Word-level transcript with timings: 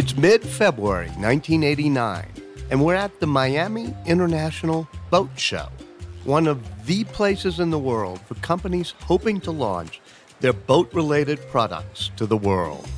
It's 0.00 0.16
mid 0.16 0.42
February 0.42 1.08
1989, 1.08 2.26
and 2.70 2.82
we're 2.82 2.94
at 2.94 3.20
the 3.20 3.26
Miami 3.26 3.94
International 4.06 4.88
Boat 5.10 5.28
Show, 5.36 5.68
one 6.24 6.46
of 6.46 6.86
the 6.86 7.04
places 7.04 7.60
in 7.60 7.68
the 7.68 7.78
world 7.78 8.18
for 8.22 8.34
companies 8.36 8.94
hoping 9.02 9.42
to 9.42 9.50
launch 9.50 10.00
their 10.40 10.54
boat 10.54 10.90
related 10.94 11.38
products 11.50 12.10
to 12.16 12.24
the 12.24 12.38
world. 12.38 12.88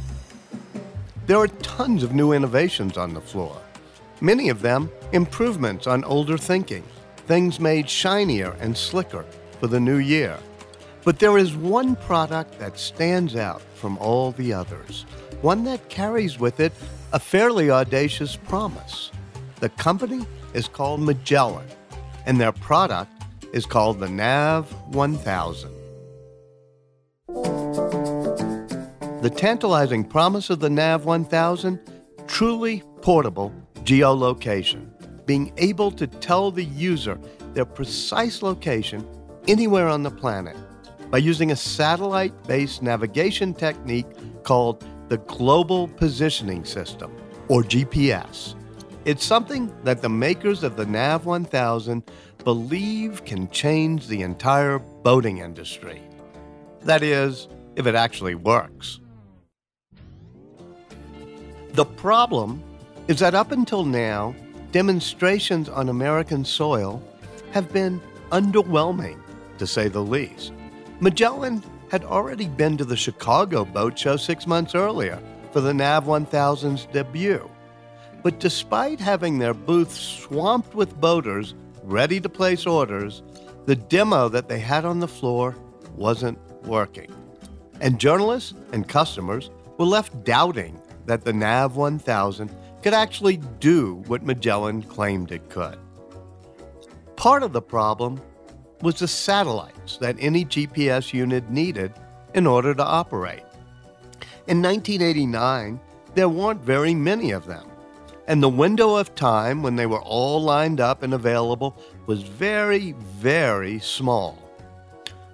There 1.27 1.38
are 1.38 1.48
tons 1.48 2.04
of 2.04 2.14
new 2.14 2.30
innovations 2.30 2.96
on 2.96 3.14
the 3.14 3.21
floor, 3.21 3.61
many 4.21 4.48
of 4.48 4.62
them 4.62 4.89
improvements 5.11 5.89
on 5.89 6.05
older 6.05 6.39
thinking, 6.39 6.84
things 7.27 7.59
made 7.59 7.91
shinier 7.91 8.53
and 8.61 8.77
slicker 8.77 9.25
for 9.59 9.66
the 9.66 9.80
new 9.80 9.98
year. 9.98 10.39
But 11.03 11.19
there 11.19 11.37
is 11.37 11.57
one 11.57 11.96
product 11.96 12.61
that 12.61 12.79
stands 12.79 13.34
out 13.34 13.62
from 13.75 13.98
all 13.98 14.30
the 14.30 14.53
others, 14.53 15.05
one 15.42 15.64
that 15.64 15.88
carries 15.88 16.38
with 16.38 16.60
it 16.60 16.73
a 17.12 17.19
fairly 17.19 17.70
audacious 17.70 18.37
promise. 18.37 19.10
The 19.60 19.68
company 19.70 20.24
is 20.55 20.68
called 20.68 21.01
Magellan, 21.01 21.66
and 22.27 22.41
their 22.41 22.52
product 22.52 23.10
is 23.52 23.66
called 23.66 24.01
the 24.01 24.09
NAV 24.09 24.73
1000. 24.95 25.70
The 29.23 29.32
tantalizing 29.34 30.05
promise 30.05 30.48
of 30.48 30.60
the 30.60 30.70
NAV 30.70 31.05
1000 31.05 31.79
truly 32.29 32.82
portable 33.02 33.52
geolocation, 33.84 34.87
being 35.27 35.52
able 35.56 35.90
to 35.90 36.06
tell 36.06 36.51
the 36.51 36.65
user 36.65 37.18
their 37.52 37.65
precise 37.65 38.43
location 38.43 39.06
anywhere 39.48 39.88
on 39.88 40.04
the 40.04 40.10
planet 40.10 40.56
by 41.10 41.18
using 41.18 41.51
a 41.51 41.56
satellite 41.56 42.32
based 42.46 42.80
navigation 42.82 43.52
technique 43.52 44.06
called 44.45 44.84
the 45.12 45.19
Global 45.19 45.89
Positioning 45.89 46.65
System, 46.65 47.15
or 47.49 47.63
GPS. 47.63 48.55
It's 49.05 49.23
something 49.23 49.71
that 49.85 50.01
the 50.01 50.09
makers 50.09 50.63
of 50.63 50.77
the 50.77 50.87
NAV 50.87 51.27
1000 51.27 52.02
believe 52.45 53.23
can 53.27 53.51
change 53.51 54.07
the 54.07 54.23
entire 54.23 54.79
boating 54.79 55.37
industry. 55.37 56.01
That 56.80 57.02
is, 57.02 57.46
if 57.77 57.87
it 57.87 57.95
actually 57.95 58.37
works. 58.37 59.01
The 61.74 61.85
problem 61.85 62.63
is 63.07 63.19
that 63.19 63.35
up 63.35 63.52
until 63.52 63.85
now, 63.85 64.34
demonstrations 64.71 65.69
on 65.69 65.91
American 65.91 66.43
soil 66.43 67.03
have 67.50 67.71
been 67.71 68.00
underwhelming, 68.31 69.21
to 69.59 69.66
say 69.66 69.88
the 69.88 70.03
least. 70.03 70.54
Magellan 71.00 71.62
had 71.93 72.04
already 72.04 72.48
been 72.48 72.78
to 72.78 72.87
the 72.87 72.97
Chicago 72.97 73.66
Boat 73.66 73.98
Show 73.98 74.16
six 74.16 74.47
months 74.47 74.75
earlier 74.75 75.22
for 75.53 75.60
the 75.60 75.75
NAV 75.75 76.04
1000's 76.04 76.87
debut. 76.87 77.50
But 78.22 78.41
despite 78.41 78.98
having 78.98 79.38
their 79.38 79.53
booth 79.53 79.93
swamped 79.93 80.75
with 80.75 80.98
boaters 80.98 81.54
ready 81.82 82.19
to 82.19 82.31
place 82.31 82.65
orders, 82.65 83.22
the 83.66 83.76
demo 83.76 84.31
that 84.31 84.48
they 84.48 84.59
had 84.59 84.87
on 84.87 85.00
the 85.00 85.06
floor 85.06 85.54
wasn't 85.94 86.38
working. 86.65 87.12
And 87.82 88.00
journalists 88.00 88.54
and 88.72 88.88
customers 88.88 89.50
were 89.76 89.84
left 89.84 90.25
doubting 90.25 90.81
that 91.04 91.26
the 91.26 91.34
NAV 91.34 91.76
1000 91.76 92.50
could 92.82 92.94
actually 92.94 93.37
do 93.60 93.97
what 94.06 94.22
Magellan 94.22 94.81
claimed 94.81 95.31
it 95.31 95.50
could. 95.50 95.78
Part 97.16 97.43
of 97.43 97.53
the 97.53 97.60
problem 97.60 98.19
was 98.83 98.99
the 98.99 99.09
satellites 99.09 99.97
that 99.99 100.16
any 100.19 100.44
GPS 100.44 101.15
unit 101.15 101.49
needed 101.49 101.93
in 102.34 102.47
order 102.47 102.75
to 102.75 102.84
operate. 102.84 103.44
In 104.49 104.61
1989, 104.61 105.81
there 106.15 106.28
weren't 106.28 106.61
very 106.61 106.94
many 106.94 107.31
of 107.31 107.47
them, 107.47 107.66
and 108.27 108.43
the 108.43 108.49
window 108.49 108.97
of 108.97 109.15
time 109.15 109.62
when 109.62 109.77
they 109.77 109.87
were 109.87 110.03
all 110.03 110.43
lined 110.43 110.81
up 110.81 111.03
and 111.03 111.15
available 111.15 111.76
was 112.06 112.22
very, 112.22 112.92
very 112.92 113.78
small. 113.78 114.37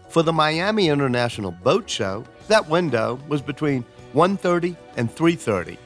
For 0.09 0.23
the 0.23 0.33
Miami 0.33 0.89
International 0.89 1.51
Boat 1.51 1.89
Show, 1.89 2.25
that 2.49 2.69
window 2.69 3.19
was 3.29 3.43
between 3.43 3.85
1:30 4.15 4.77
and 4.97 5.15
3:30 5.15 5.77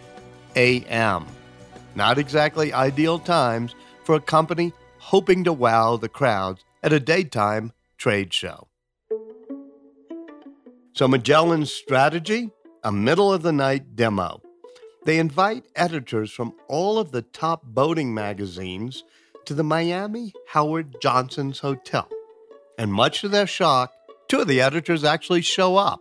a.m. 0.57 1.27
Not 1.95 2.19
exactly 2.19 2.73
ideal 2.73 3.19
times 3.19 3.75
for 4.05 4.15
a 4.15 4.21
company 4.21 4.73
hoping 4.99 5.45
to 5.45 5.53
wow 5.53 5.97
the 5.97 6.09
crowds 6.09 6.65
at 6.83 6.93
a 6.93 7.01
daytime 7.01 7.73
trade 7.97 8.33
show. 8.33 8.69
So 10.95 11.09
Magellan's 11.09 11.73
strategy? 11.73 12.51
A 12.85 12.93
middle 12.93 13.33
of 13.33 13.43
the 13.43 13.53
night 13.53 13.95
demo. 13.95 14.43
They 15.05 15.19
invite 15.19 15.65
editors 15.77 16.33
from 16.33 16.55
all 16.69 16.99
of 16.99 17.13
the 17.13 17.23
top 17.23 17.65
boating 17.65 18.13
magazines 18.13 19.05
to 19.47 19.55
the 19.55 19.65
Miami 19.65 20.33
Howard 20.49 20.97
Johnson's 21.01 21.61
Hotel. 21.61 22.09
And 22.79 22.93
much 22.93 23.21
to 23.21 23.29
their 23.29 23.47
shock, 23.47 23.93
two 24.29 24.41
of 24.41 24.49
the 24.49 24.61
editors 24.61 25.05
actually 25.05 25.43
show 25.43 25.77
up. 25.77 26.01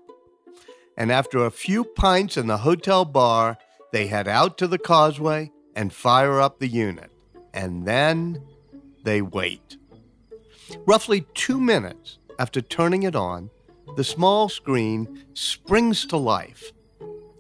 And 0.97 1.12
after 1.12 1.46
a 1.46 1.52
few 1.52 1.84
pints 1.84 2.38
in 2.38 2.47
the 2.47 2.58
hotel 2.58 3.06
bar, 3.06 3.58
they 3.91 4.08
head 4.08 4.28
out 4.28 4.58
to 4.59 4.68
the 4.68 4.78
causeway 4.78 5.52
and 5.75 5.94
fire 5.94 6.40
up 6.40 6.59
the 6.59 6.68
unit. 6.68 7.12
And 7.53 7.86
then 7.88 8.44
they 9.03 9.22
wait. 9.22 9.78
Roughly 10.86 11.26
two 11.34 11.59
minutes 11.59 12.18
after 12.40 12.62
turning 12.62 13.04
it 13.04 13.16
on, 13.16 13.50
the 13.96 14.04
small 14.04 14.50
screen 14.50 15.26
springs 15.34 16.06
to 16.08 16.18
life. 16.18 16.72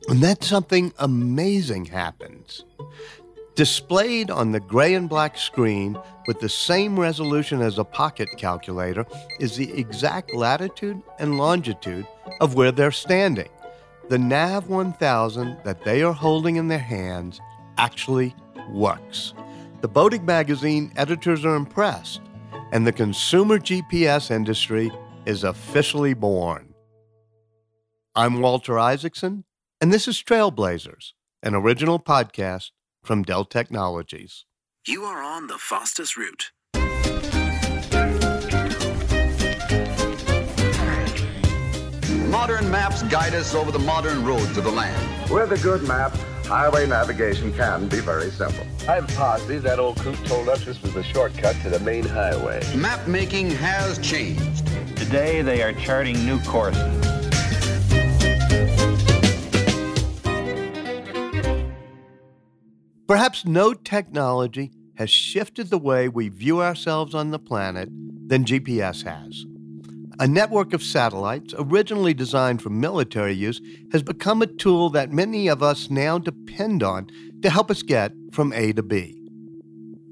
And 0.07 0.21
then 0.21 0.41
something 0.41 0.93
amazing 0.99 1.85
happens. 1.85 2.65
Displayed 3.55 4.31
on 4.31 4.51
the 4.51 4.59
gray 4.59 4.93
and 4.95 5.07
black 5.07 5.37
screen 5.37 5.97
with 6.25 6.39
the 6.39 6.49
same 6.49 6.99
resolution 6.99 7.61
as 7.61 7.77
a 7.77 7.83
pocket 7.83 8.29
calculator 8.37 9.05
is 9.39 9.55
the 9.55 9.71
exact 9.77 10.33
latitude 10.33 11.01
and 11.19 11.37
longitude 11.37 12.07
of 12.39 12.55
where 12.55 12.71
they're 12.71 12.91
standing. 12.91 13.49
The 14.09 14.17
NAV 14.17 14.67
1000 14.67 15.57
that 15.63 15.83
they 15.83 16.01
are 16.01 16.13
holding 16.13 16.55
in 16.55 16.67
their 16.67 16.79
hands 16.79 17.39
actually 17.77 18.35
works. 18.69 19.33
The 19.81 19.87
boating 19.87 20.25
magazine 20.25 20.91
editors 20.95 21.45
are 21.45 21.55
impressed, 21.55 22.21
and 22.71 22.87
the 22.87 22.91
consumer 22.91 23.59
GPS 23.59 24.31
industry 24.31 24.91
is 25.25 25.43
officially 25.43 26.13
born. 26.13 26.73
I'm 28.15 28.41
Walter 28.41 28.79
Isaacson, 28.79 29.43
and 29.79 29.93
this 29.93 30.07
is 30.07 30.21
Trailblazers, 30.23 31.13
an 31.43 31.53
original 31.53 31.99
podcast 31.99 32.71
from 33.03 33.23
Dell 33.23 33.45
Technologies. 33.45 34.45
You 34.87 35.03
are 35.03 35.21
on 35.21 35.47
the 35.47 35.57
fastest 35.57 36.17
route. 36.17 36.51
Modern 42.29 42.71
maps 42.71 43.03
guide 43.03 43.33
us 43.33 43.53
over 43.53 43.71
the 43.71 43.79
modern 43.79 44.25
roads 44.25 44.57
of 44.57 44.63
the 44.63 44.71
land. 44.71 45.29
With 45.29 45.51
a 45.51 45.57
good 45.57 45.83
map, 45.83 46.17
highway 46.51 46.85
navigation 46.85 47.53
can 47.53 47.87
be 47.87 48.01
very 48.01 48.29
simple. 48.29 48.65
I'm 48.85 49.07
positive 49.07 49.63
that 49.63 49.79
old 49.79 49.95
coot 49.99 50.17
told 50.25 50.49
us 50.49 50.65
this 50.65 50.81
was 50.81 50.93
the 50.93 51.01
shortcut 51.01 51.55
to 51.61 51.69
the 51.69 51.79
main 51.79 52.03
highway. 52.03 52.61
Map 52.75 53.07
making 53.07 53.51
has 53.51 53.97
changed. 53.99 54.67
Today 54.97 55.41
they 55.43 55.63
are 55.63 55.71
charting 55.71 56.25
new 56.25 56.41
courses. 56.41 56.83
Perhaps 63.07 63.45
no 63.45 63.73
technology 63.73 64.71
has 64.95 65.09
shifted 65.09 65.69
the 65.69 65.77
way 65.77 66.09
we 66.09 66.27
view 66.27 66.61
ourselves 66.61 67.15
on 67.15 67.31
the 67.31 67.39
planet 67.39 67.87
than 68.27 68.43
GPS 68.43 69.05
has. 69.05 69.45
A 70.21 70.27
network 70.27 70.73
of 70.73 70.83
satellites, 70.83 71.51
originally 71.57 72.13
designed 72.13 72.61
for 72.61 72.69
military 72.69 73.33
use, 73.33 73.59
has 73.91 74.03
become 74.03 74.43
a 74.43 74.45
tool 74.45 74.91
that 74.91 75.11
many 75.11 75.47
of 75.47 75.63
us 75.63 75.89
now 75.89 76.19
depend 76.19 76.83
on 76.83 77.07
to 77.41 77.49
help 77.49 77.71
us 77.71 77.81
get 77.81 78.11
from 78.31 78.53
A 78.53 78.71
to 78.73 78.83
B. 78.83 79.19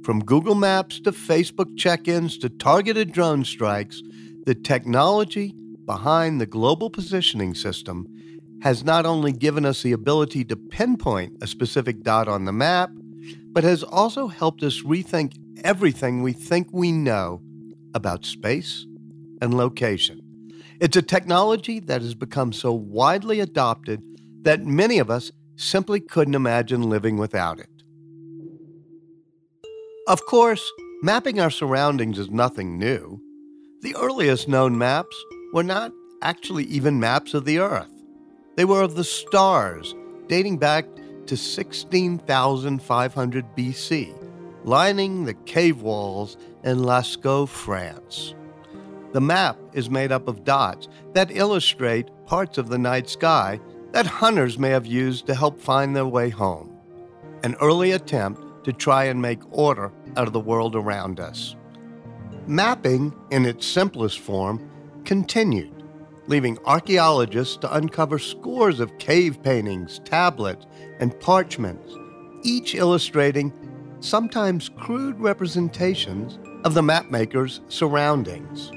From 0.04 0.26
Google 0.26 0.56
Maps 0.56 1.00
to 1.02 1.12
Facebook 1.12 1.78
check 1.78 2.08
ins 2.08 2.40
to 2.40 2.50
targeted 2.50 3.12
drone 3.12 3.46
strikes, 3.46 4.02
the 4.48 4.56
technology 4.56 5.54
behind 5.86 6.42
the 6.42 6.48
global 6.48 6.90
positioning 6.90 7.54
system 7.54 8.08
has 8.64 8.84
not 8.84 9.06
only 9.06 9.32
given 9.32 9.64
us 9.64 9.84
the 9.84 9.92
ability 9.92 10.44
to 10.46 10.56
pinpoint 10.56 11.38
a 11.40 11.46
specific 11.46 12.02
dot 12.02 12.28
on 12.28 12.46
the 12.46 12.52
map, 12.52 12.90
but 13.52 13.64
has 13.64 13.84
also 13.84 14.28
helped 14.28 14.64
us 14.64 14.82
rethink 14.82 15.38
everything 15.64 16.24
we 16.24 16.34
think 16.34 16.68
we 16.72 16.92
know 16.92 17.44
about 17.94 18.26
space 18.26 18.88
and 19.42 19.56
location. 19.56 20.22
It's 20.80 20.98
a 20.98 21.02
technology 21.02 21.80
that 21.82 22.02
has 22.02 22.16
become 22.16 22.54
so 22.54 22.72
widely 22.72 23.40
adopted 23.40 24.02
that 24.44 24.66
many 24.66 25.00
of 25.00 25.10
us 25.10 25.32
simply 25.58 26.00
couldn't 26.00 26.36
imagine 26.36 26.90
living 26.90 27.18
without 27.18 27.60
it. 27.60 27.70
Of 30.08 30.26
course, 30.26 30.72
mapping 31.04 31.40
our 31.40 31.52
surroundings 31.52 32.18
is 32.18 32.30
nothing 32.30 32.80
new. 32.80 33.22
The 33.82 33.96
earliest 33.96 34.48
known 34.48 34.78
maps 34.78 35.16
were 35.54 35.64
not 35.64 35.92
actually 36.22 36.66
even 36.66 37.00
maps 37.00 37.34
of 37.34 37.46
the 37.46 37.60
Earth. 37.60 37.92
They 38.56 38.66
were 38.66 38.82
of 38.82 38.96
the 38.96 39.04
stars, 39.04 39.96
dating 40.28 40.58
back 40.58 40.86
to 41.28 41.38
16,500 41.38 43.56
BC, 43.56 44.30
lining 44.64 45.26
the 45.26 45.34
cave 45.34 45.82
walls 45.82 46.38
in 46.64 46.80
Lascaux, 46.80 47.48
France. 47.48 48.34
The 49.12 49.22
map 49.22 49.58
is 49.74 49.90
made 49.90 50.12
up 50.12 50.28
of 50.28 50.44
dots 50.44 50.88
that 51.14 51.36
illustrate 51.36 52.10
parts 52.26 52.58
of 52.58 52.70
the 52.70 52.78
night 52.78 53.10
sky 53.10 53.60
that 53.92 54.06
hunters 54.06 54.60
may 54.60 54.70
have 54.70 54.86
used 54.86 55.26
to 55.28 55.36
help 55.36 55.60
find 55.60 55.96
their 55.96 56.06
way 56.06 56.30
home. 56.30 56.78
An 57.44 57.56
early 57.60 57.92
attempt 57.92 58.66
to 58.66 58.74
try 58.74 59.06
and 59.06 59.20
make 59.20 59.40
order 59.52 59.92
out 60.16 60.28
of 60.28 60.34
the 60.34 60.40
world 60.40 60.76
around 60.76 61.20
us. 61.20 61.56
Mapping, 62.46 63.14
in 63.32 63.46
its 63.46 63.66
simplest 63.66 64.20
form, 64.20 64.70
continued, 65.06 65.84
leaving 66.28 66.58
archaeologists 66.66 67.58
to 67.58 67.76
uncover 67.76 68.20
scores 68.20 68.80
of 68.80 68.98
cave 69.00 69.42
paintings, 69.42 70.00
tablets, 70.06 70.68
and 71.00 71.20
parchments, 71.20 71.96
each 72.44 72.76
illustrating 72.76 73.52
sometimes 74.02 74.70
crude 74.70 75.20
representations 75.20 76.38
of 76.64 76.74
the 76.76 76.82
mapmaker's 76.82 77.62
surroundings. 77.70 78.72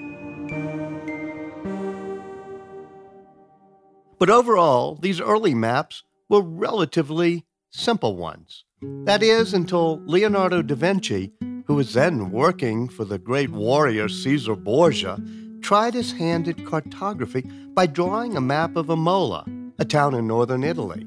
But 4.19 4.31
overall, 4.31 4.95
these 4.95 5.21
early 5.21 5.53
maps 5.53 6.05
were 6.29 6.43
relatively 6.43 7.45
simple 7.71 8.15
ones. 8.15 8.65
That 9.05 9.21
is, 9.21 9.53
until 9.53 10.01
Leonardo 10.07 10.63
da 10.63 10.77
Vinci, 10.77 11.33
who 11.67 11.75
was 11.75 11.93
then 11.93 12.31
working 12.31 12.89
for 12.89 13.05
the 13.05 13.19
great 13.19 13.51
warrior 13.51 14.09
Cesare 14.09 14.55
Borgia, 14.55 15.19
tried 15.61 15.95
his 15.95 16.13
hand 16.13 16.47
at 16.47 16.65
cartography 16.65 17.43
by 17.75 17.87
drawing 17.87 18.37
a 18.37 18.41
map 18.41 18.77
of 18.77 18.91
Imola, 18.91 19.45
a 19.79 19.85
town 19.85 20.15
in 20.15 20.27
northern 20.27 20.63
Italy. 20.63 21.05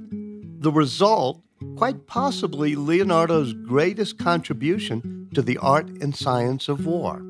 The 0.60 0.72
result, 0.72 1.42
quite 1.78 2.08
possibly 2.08 2.76
Leonardo's 2.76 3.54
greatest 3.54 4.18
contribution 4.18 5.30
to 5.34 5.42
the 5.42 5.58
art 5.60 5.88
and 6.02 6.16
science 6.16 6.68
of 6.68 6.86
war. 6.86 7.22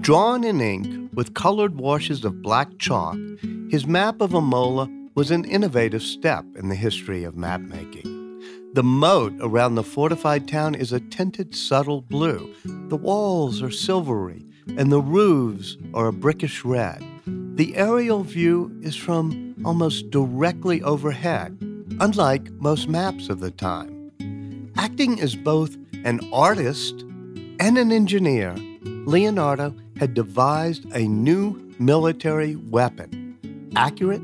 Drawn 0.00 0.44
in 0.44 0.60
ink 0.60 1.07
with 1.18 1.34
colored 1.34 1.76
washes 1.76 2.24
of 2.24 2.42
black 2.42 2.78
chalk, 2.78 3.18
his 3.70 3.88
map 3.88 4.20
of 4.20 4.32
Imola 4.32 4.88
was 5.16 5.32
an 5.32 5.44
innovative 5.46 6.00
step 6.00 6.44
in 6.54 6.68
the 6.68 6.76
history 6.76 7.24
of 7.24 7.34
mapmaking. 7.34 8.40
The 8.74 8.84
moat 8.84 9.32
around 9.40 9.74
the 9.74 9.82
fortified 9.82 10.46
town 10.46 10.76
is 10.76 10.92
a 10.92 11.00
tinted 11.00 11.56
subtle 11.56 12.02
blue. 12.02 12.54
The 12.86 12.96
walls 12.96 13.60
are 13.62 13.70
silvery, 13.72 14.46
and 14.76 14.92
the 14.92 15.00
roofs 15.00 15.76
are 15.92 16.06
a 16.06 16.12
brickish 16.12 16.64
red. 16.64 17.04
The 17.56 17.74
aerial 17.74 18.22
view 18.22 18.70
is 18.80 18.94
from 18.94 19.56
almost 19.64 20.10
directly 20.10 20.84
overhead, 20.84 21.58
unlike 21.98 22.48
most 22.60 22.88
maps 22.88 23.28
of 23.28 23.40
the 23.40 23.50
time. 23.50 24.12
Acting 24.76 25.20
as 25.20 25.34
both 25.34 25.76
an 26.04 26.20
artist 26.32 26.94
and 27.58 27.76
an 27.76 27.90
engineer, 27.90 28.54
Leonardo 29.08 29.74
had 29.98 30.14
devised 30.14 30.84
a 30.94 31.06
new 31.08 31.74
military 31.78 32.56
weapon 32.56 33.28
accurate, 33.76 34.22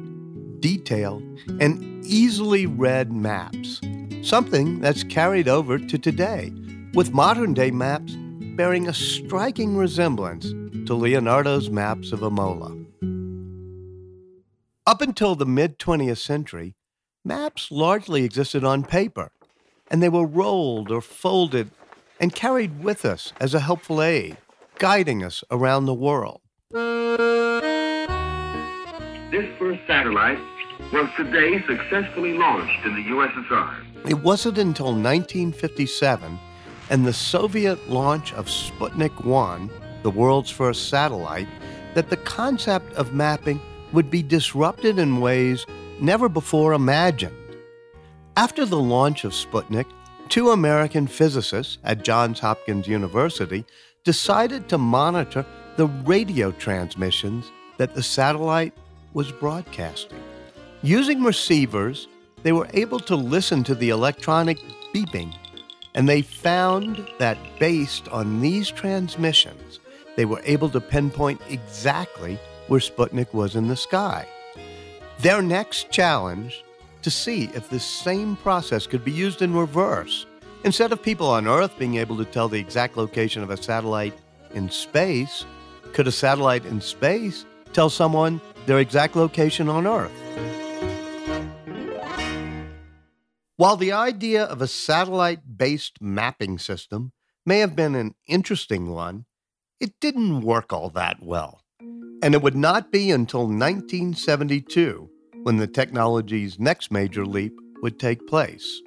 detailed, 0.60 1.22
and 1.60 2.04
easily 2.04 2.66
read 2.66 3.12
maps, 3.12 3.80
something 4.22 4.80
that's 4.80 5.04
carried 5.04 5.48
over 5.48 5.78
to 5.78 5.98
today, 5.98 6.52
with 6.94 7.12
modern 7.12 7.54
day 7.54 7.70
maps 7.70 8.16
bearing 8.56 8.88
a 8.88 8.94
striking 8.94 9.76
resemblance 9.76 10.50
to 10.86 10.94
Leonardo's 10.94 11.70
maps 11.70 12.12
of 12.12 12.22
Imola. 12.22 12.76
Up 14.86 15.00
until 15.00 15.34
the 15.34 15.46
mid 15.46 15.78
20th 15.78 16.18
century, 16.18 16.74
maps 17.24 17.70
largely 17.70 18.24
existed 18.24 18.64
on 18.64 18.84
paper, 18.84 19.32
and 19.90 20.02
they 20.02 20.08
were 20.08 20.26
rolled 20.26 20.90
or 20.90 21.00
folded 21.00 21.70
and 22.20 22.34
carried 22.34 22.82
with 22.82 23.04
us 23.04 23.32
as 23.40 23.54
a 23.54 23.60
helpful 23.60 24.02
aid, 24.02 24.36
guiding 24.78 25.22
us 25.22 25.44
around 25.50 25.86
the 25.86 25.94
world. 25.94 26.40
This 29.30 29.46
first 29.58 29.80
satellite 29.86 30.38
was 30.92 31.08
today 31.16 31.62
successfully 31.66 32.34
launched 32.34 32.84
in 32.84 32.94
the 32.94 33.02
USSR. 33.10 34.08
It 34.08 34.18
wasn't 34.22 34.58
until 34.58 34.92
1957 34.92 36.38
and 36.90 37.06
the 37.06 37.12
Soviet 37.12 37.88
launch 37.88 38.32
of 38.34 38.46
Sputnik 38.46 39.24
1, 39.24 39.70
the 40.02 40.10
world's 40.10 40.50
first 40.50 40.88
satellite, 40.88 41.48
that 41.94 42.10
the 42.10 42.16
concept 42.18 42.92
of 42.94 43.14
mapping 43.14 43.60
would 43.92 44.10
be 44.10 44.22
disrupted 44.22 44.98
in 44.98 45.20
ways 45.20 45.64
never 46.00 46.28
before 46.28 46.72
imagined. 46.72 47.36
After 48.36 48.66
the 48.66 48.80
launch 48.80 49.24
of 49.24 49.32
Sputnik, 49.32 49.86
two 50.28 50.50
American 50.50 51.06
physicists 51.06 51.78
at 51.84 52.02
Johns 52.02 52.40
Hopkins 52.40 52.88
University 52.88 53.64
decided 54.04 54.68
to 54.68 54.78
monitor 54.78 55.44
the 55.76 55.86
radio 55.86 56.52
transmissions 56.52 57.50
that 57.78 57.94
the 57.94 58.02
satellite 58.02 58.74
was 59.14 59.32
broadcasting. 59.32 60.22
Using 60.82 61.22
receivers, 61.22 62.06
they 62.42 62.52
were 62.52 62.68
able 62.74 63.00
to 63.00 63.16
listen 63.16 63.64
to 63.64 63.74
the 63.74 63.88
electronic 63.88 64.58
beeping, 64.94 65.34
and 65.94 66.06
they 66.06 66.20
found 66.20 67.06
that 67.18 67.38
based 67.58 68.06
on 68.08 68.40
these 68.40 68.70
transmissions, 68.70 69.80
they 70.16 70.26
were 70.26 70.42
able 70.44 70.68
to 70.68 70.80
pinpoint 70.80 71.40
exactly 71.48 72.38
where 72.68 72.80
Sputnik 72.80 73.32
was 73.32 73.56
in 73.56 73.68
the 73.68 73.76
sky. 73.76 74.28
Their 75.20 75.40
next 75.40 75.90
challenge 75.90 76.62
to 77.02 77.10
see 77.10 77.44
if 77.54 77.70
this 77.70 77.84
same 77.84 78.36
process 78.36 78.86
could 78.86 79.04
be 79.04 79.12
used 79.12 79.42
in 79.42 79.54
reverse. 79.54 80.26
Instead 80.64 80.92
of 80.92 81.02
people 81.02 81.28
on 81.28 81.46
Earth 81.46 81.78
being 81.78 81.96
able 81.96 82.16
to 82.16 82.24
tell 82.24 82.48
the 82.48 82.58
exact 82.58 82.96
location 82.96 83.42
of 83.42 83.50
a 83.50 83.56
satellite 83.62 84.14
in 84.54 84.70
space, 84.70 85.44
could 85.92 86.08
a 86.08 86.12
satellite 86.12 86.64
in 86.64 86.80
space 86.80 87.44
tell 87.74 87.90
someone 87.90 88.40
their 88.64 88.78
exact 88.78 89.14
location 89.14 89.68
on 89.68 89.86
Earth? 89.86 90.10
While 93.56 93.76
the 93.76 93.92
idea 93.92 94.44
of 94.44 94.62
a 94.62 94.66
satellite 94.66 95.58
based 95.58 96.00
mapping 96.00 96.58
system 96.58 97.12
may 97.44 97.58
have 97.58 97.76
been 97.76 97.94
an 97.94 98.14
interesting 98.26 98.90
one, 98.90 99.26
it 99.80 99.92
didn't 100.00 100.40
work 100.40 100.72
all 100.72 100.88
that 100.90 101.22
well. 101.22 101.60
And 102.22 102.32
it 102.32 102.40
would 102.40 102.56
not 102.56 102.90
be 102.90 103.10
until 103.10 103.46
1972 103.46 105.10
when 105.42 105.58
the 105.58 105.66
technology's 105.66 106.58
next 106.58 106.90
major 106.90 107.26
leap 107.26 107.52
would 107.82 108.00
take 108.00 108.26
place. 108.26 108.80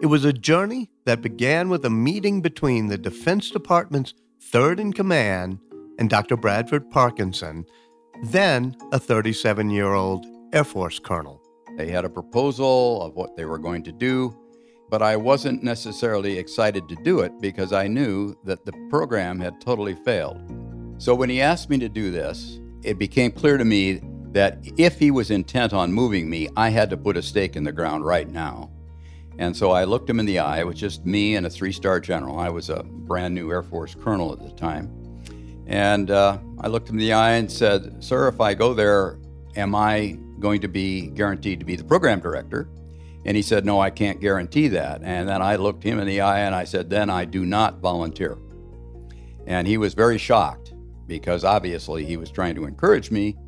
It 0.00 0.06
was 0.06 0.24
a 0.24 0.32
journey 0.32 0.88
that 1.10 1.22
began 1.22 1.68
with 1.68 1.84
a 1.84 1.90
meeting 1.90 2.40
between 2.40 2.86
the 2.86 2.96
Defense 2.96 3.50
Department's 3.50 4.14
third 4.40 4.78
in 4.78 4.92
command 4.92 5.58
and 5.98 6.08
Dr. 6.08 6.36
Bradford 6.36 6.88
Parkinson, 6.88 7.66
then 8.26 8.76
a 8.92 8.98
37 9.00 9.70
year 9.70 9.94
old 9.94 10.24
Air 10.52 10.62
Force 10.62 11.00
colonel. 11.00 11.42
They 11.76 11.90
had 11.90 12.04
a 12.04 12.08
proposal 12.08 13.02
of 13.02 13.16
what 13.16 13.34
they 13.34 13.44
were 13.44 13.58
going 13.58 13.82
to 13.82 13.90
do, 13.90 14.38
but 14.88 15.02
I 15.02 15.16
wasn't 15.16 15.64
necessarily 15.64 16.38
excited 16.38 16.88
to 16.88 16.94
do 17.02 17.18
it 17.18 17.32
because 17.40 17.72
I 17.72 17.88
knew 17.88 18.36
that 18.44 18.64
the 18.64 18.86
program 18.88 19.40
had 19.40 19.60
totally 19.60 19.96
failed. 19.96 20.40
So 20.98 21.12
when 21.16 21.28
he 21.28 21.40
asked 21.40 21.70
me 21.70 21.78
to 21.78 21.88
do 21.88 22.12
this, 22.12 22.60
it 22.84 23.00
became 23.00 23.32
clear 23.32 23.56
to 23.56 23.64
me 23.64 24.00
that 24.30 24.58
if 24.76 25.00
he 25.00 25.10
was 25.10 25.32
intent 25.32 25.72
on 25.72 25.92
moving 25.92 26.30
me, 26.30 26.48
I 26.56 26.68
had 26.68 26.88
to 26.90 26.96
put 26.96 27.16
a 27.16 27.22
stake 27.22 27.56
in 27.56 27.64
the 27.64 27.72
ground 27.72 28.04
right 28.04 28.28
now. 28.30 28.70
And 29.40 29.56
so 29.56 29.70
I 29.70 29.84
looked 29.84 30.08
him 30.08 30.20
in 30.20 30.26
the 30.26 30.38
eye. 30.38 30.60
It 30.60 30.66
was 30.66 30.78
just 30.78 31.06
me 31.06 31.34
and 31.34 31.46
a 31.46 31.50
three 31.50 31.72
star 31.72 31.98
general. 31.98 32.38
I 32.38 32.50
was 32.50 32.68
a 32.68 32.82
brand 32.82 33.34
new 33.34 33.50
Air 33.50 33.62
Force 33.62 33.94
colonel 33.94 34.34
at 34.34 34.42
the 34.42 34.50
time. 34.50 34.94
And 35.66 36.10
uh, 36.10 36.36
I 36.58 36.68
looked 36.68 36.90
him 36.90 36.96
in 36.96 37.00
the 37.00 37.14
eye 37.14 37.32
and 37.32 37.50
said, 37.50 38.04
Sir, 38.04 38.28
if 38.28 38.38
I 38.38 38.52
go 38.52 38.74
there, 38.74 39.18
am 39.56 39.74
I 39.74 40.18
going 40.40 40.60
to 40.60 40.68
be 40.68 41.06
guaranteed 41.06 41.58
to 41.60 41.64
be 41.64 41.74
the 41.74 41.84
program 41.84 42.20
director? 42.20 42.68
And 43.24 43.34
he 43.34 43.42
said, 43.42 43.64
No, 43.64 43.80
I 43.80 43.88
can't 43.88 44.20
guarantee 44.20 44.68
that. 44.68 45.00
And 45.02 45.26
then 45.26 45.40
I 45.40 45.56
looked 45.56 45.82
him 45.82 45.98
in 45.98 46.06
the 46.06 46.20
eye 46.20 46.40
and 46.40 46.54
I 46.54 46.64
said, 46.64 46.90
Then 46.90 47.08
I 47.08 47.24
do 47.24 47.46
not 47.46 47.78
volunteer. 47.78 48.36
And 49.46 49.66
he 49.66 49.78
was 49.78 49.94
very 49.94 50.18
shocked 50.18 50.74
because 51.06 51.44
obviously 51.44 52.04
he 52.04 52.18
was 52.18 52.30
trying 52.30 52.56
to 52.56 52.66
encourage 52.66 53.10
me. 53.10 53.38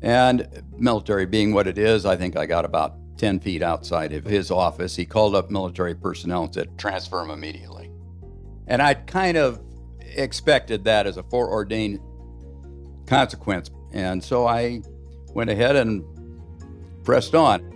And 0.00 0.48
military 0.78 1.26
being 1.26 1.52
what 1.52 1.66
it 1.66 1.76
is, 1.76 2.06
I 2.06 2.16
think 2.16 2.34
I 2.34 2.46
got 2.46 2.64
about 2.64 2.96
10 3.16 3.40
feet 3.40 3.62
outside 3.62 4.12
of 4.12 4.24
his 4.24 4.50
office. 4.50 4.96
He 4.96 5.04
called 5.04 5.34
up 5.34 5.50
military 5.50 5.94
personnel 5.94 6.44
and 6.44 6.54
said, 6.54 6.78
Transfer 6.78 7.22
him 7.22 7.30
immediately. 7.30 7.90
And 8.66 8.80
I 8.80 8.94
kind 8.94 9.36
of 9.36 9.60
expected 10.00 10.84
that 10.84 11.06
as 11.06 11.16
a 11.16 11.22
foreordained 11.22 12.00
consequence. 13.06 13.70
And 13.92 14.22
so 14.22 14.46
I 14.46 14.82
went 15.32 15.50
ahead 15.50 15.76
and 15.76 16.04
pressed 17.04 17.34
on. 17.34 17.70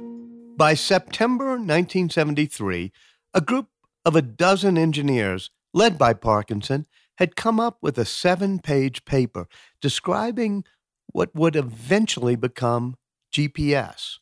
By 0.56 0.74
September 0.74 1.50
1973, 1.50 2.92
a 3.34 3.40
group 3.40 3.68
of 4.04 4.16
a 4.16 4.22
dozen 4.22 4.78
engineers, 4.78 5.50
led 5.72 5.98
by 5.98 6.14
Parkinson, 6.14 6.86
had 7.18 7.36
come 7.36 7.60
up 7.60 7.78
with 7.82 7.98
a 7.98 8.04
seven 8.04 8.58
page 8.58 9.04
paper 9.04 9.46
describing 9.80 10.64
what 11.12 11.34
would 11.34 11.56
eventually 11.56 12.36
become 12.36 12.96
GPS. 13.32 14.18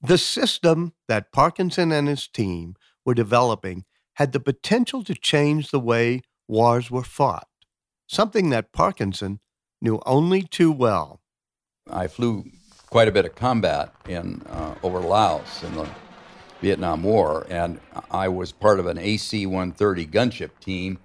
The 0.00 0.18
system 0.18 0.92
that 1.08 1.32
Parkinson 1.32 1.90
and 1.90 2.06
his 2.06 2.28
team 2.28 2.76
were 3.04 3.14
developing 3.14 3.84
had 4.14 4.32
the 4.32 4.40
potential 4.40 5.02
to 5.02 5.14
change 5.14 5.70
the 5.70 5.80
way 5.80 6.22
wars 6.46 6.90
were 6.90 7.02
fought, 7.02 7.48
something 8.06 8.50
that 8.50 8.72
Parkinson 8.72 9.40
knew 9.80 10.00
only 10.06 10.42
too 10.42 10.70
well. 10.70 11.20
I 11.90 12.06
flew 12.06 12.44
quite 12.90 13.08
a 13.08 13.12
bit 13.12 13.24
of 13.24 13.34
combat 13.34 13.92
in 14.08 14.42
uh, 14.48 14.76
over 14.84 15.00
Laos 15.00 15.64
in 15.64 15.74
the 15.74 15.88
Vietnam 16.60 17.02
War, 17.02 17.46
and 17.48 17.80
I 18.10 18.28
was 18.28 18.52
part 18.52 18.78
of 18.78 18.86
an 18.86 18.98
AC-130 18.98 20.10
gunship 20.10 20.50
team 20.60 20.98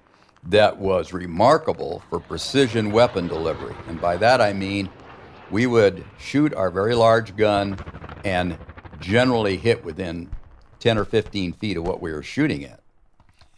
that 0.44 0.78
was 0.78 1.14
remarkable 1.14 2.04
for 2.10 2.20
precision 2.20 2.92
weapon 2.92 3.28
delivery. 3.28 3.76
And 3.88 4.00
by 4.00 4.18
that 4.18 4.40
I 4.42 4.54
mean 4.54 4.90
we 5.52 5.68
would 5.68 6.04
shoot 6.20 6.54
our 6.54 6.70
very 6.70 6.96
large 6.96 7.36
gun 7.36 7.78
and 8.26 8.58
generally 9.04 9.58
hit 9.58 9.84
within 9.84 10.30
10 10.80 10.98
or 10.98 11.06
15 11.06 11.54
feet 11.54 11.78
of 11.78 11.86
what 11.86 12.02
we 12.02 12.12
were 12.12 12.24
shooting 12.24 12.64
at. 12.64 12.80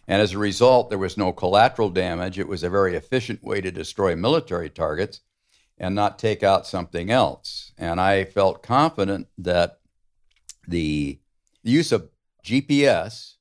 And 0.08 0.22
as 0.22 0.34
a 0.34 0.38
result, 0.38 0.90
there 0.90 0.98
was 0.98 1.18
no 1.18 1.32
collateral 1.32 1.90
damage. 1.90 2.38
It 2.38 2.48
was 2.48 2.64
a 2.64 2.70
very 2.70 2.96
efficient 2.96 3.44
way 3.44 3.62
to 3.62 3.72
destroy 3.72 4.16
military 4.16 4.70
targets 4.70 5.22
and 5.78 5.94
not 5.94 6.20
take 6.20 6.44
out 6.44 6.68
something 6.68 7.12
else. 7.12 7.72
And 7.78 8.02
I 8.02 8.26
felt 8.26 8.64
confident 8.64 9.28
that 9.38 9.80
the 10.68 11.20
use 11.64 11.92
of 11.92 12.10
GPS 12.44 13.36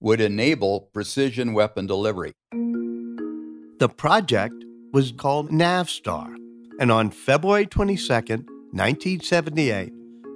would 0.00 0.20
enable 0.20 0.80
precision 0.92 1.54
weapon 1.54 1.86
delivery. 1.86 2.32
The 3.78 3.88
project 3.88 4.54
was 4.92 5.12
called 5.12 5.50
Navstar, 5.50 6.34
and 6.80 6.90
on 6.90 7.10
February 7.10 7.66
22, 7.66 8.12
1978, 8.12 9.92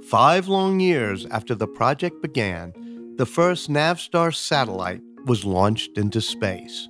five 0.08 0.48
long 0.48 0.80
years 0.80 1.26
after 1.26 1.54
the 1.54 1.66
project 1.66 2.20
began, 2.22 2.72
the 3.16 3.26
first 3.26 3.70
Navstar 3.70 4.34
satellite 4.34 5.00
was 5.26 5.44
launched 5.44 5.96
into 5.96 6.20
space. 6.20 6.88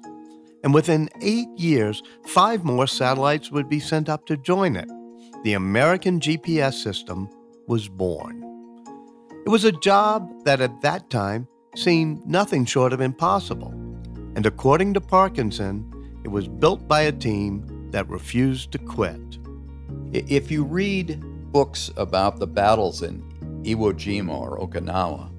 And 0.65 0.73
within 0.73 1.09
eight 1.21 1.49
years, 1.57 2.03
five 2.25 2.65
more 2.65 2.87
satellites 2.87 3.51
would 3.51 3.69
be 3.69 3.81
sent 3.81 4.09
up 4.09 4.27
to 4.27 4.37
join 4.37 4.77
it. 4.77 4.89
The 5.45 5.55
American 5.55 6.21
GPS 6.21 6.75
system 6.75 7.29
was 7.67 7.89
born. 7.89 8.43
It 9.45 9.49
was 9.49 9.65
a 9.65 9.73
job 9.73 10.31
that 10.45 10.61
at 10.61 10.83
that 10.83 11.11
time 11.11 11.49
seemed 11.75 12.25
nothing 12.27 12.65
short 12.65 12.93
of 12.93 13.01
impossible. 13.01 13.73
And 14.37 14.47
according 14.47 14.95
to 14.95 15.01
Parkinson, 15.01 15.91
it 16.25 16.29
was 16.29 16.47
built 16.47 16.87
by 16.87 17.03
a 17.03 17.13
team 17.13 17.91
that 17.91 18.09
refused 18.09 18.71
to 18.73 18.79
quit. 18.79 19.21
If 20.13 20.51
you 20.51 20.63
read 20.63 21.23
books 21.53 21.91
about 21.97 22.39
the 22.39 22.47
battles 22.47 23.03
in 23.03 23.23
Iwo 23.65 23.93
Jima 23.93 24.35
or 24.35 24.59
Okinawa, 24.59 25.31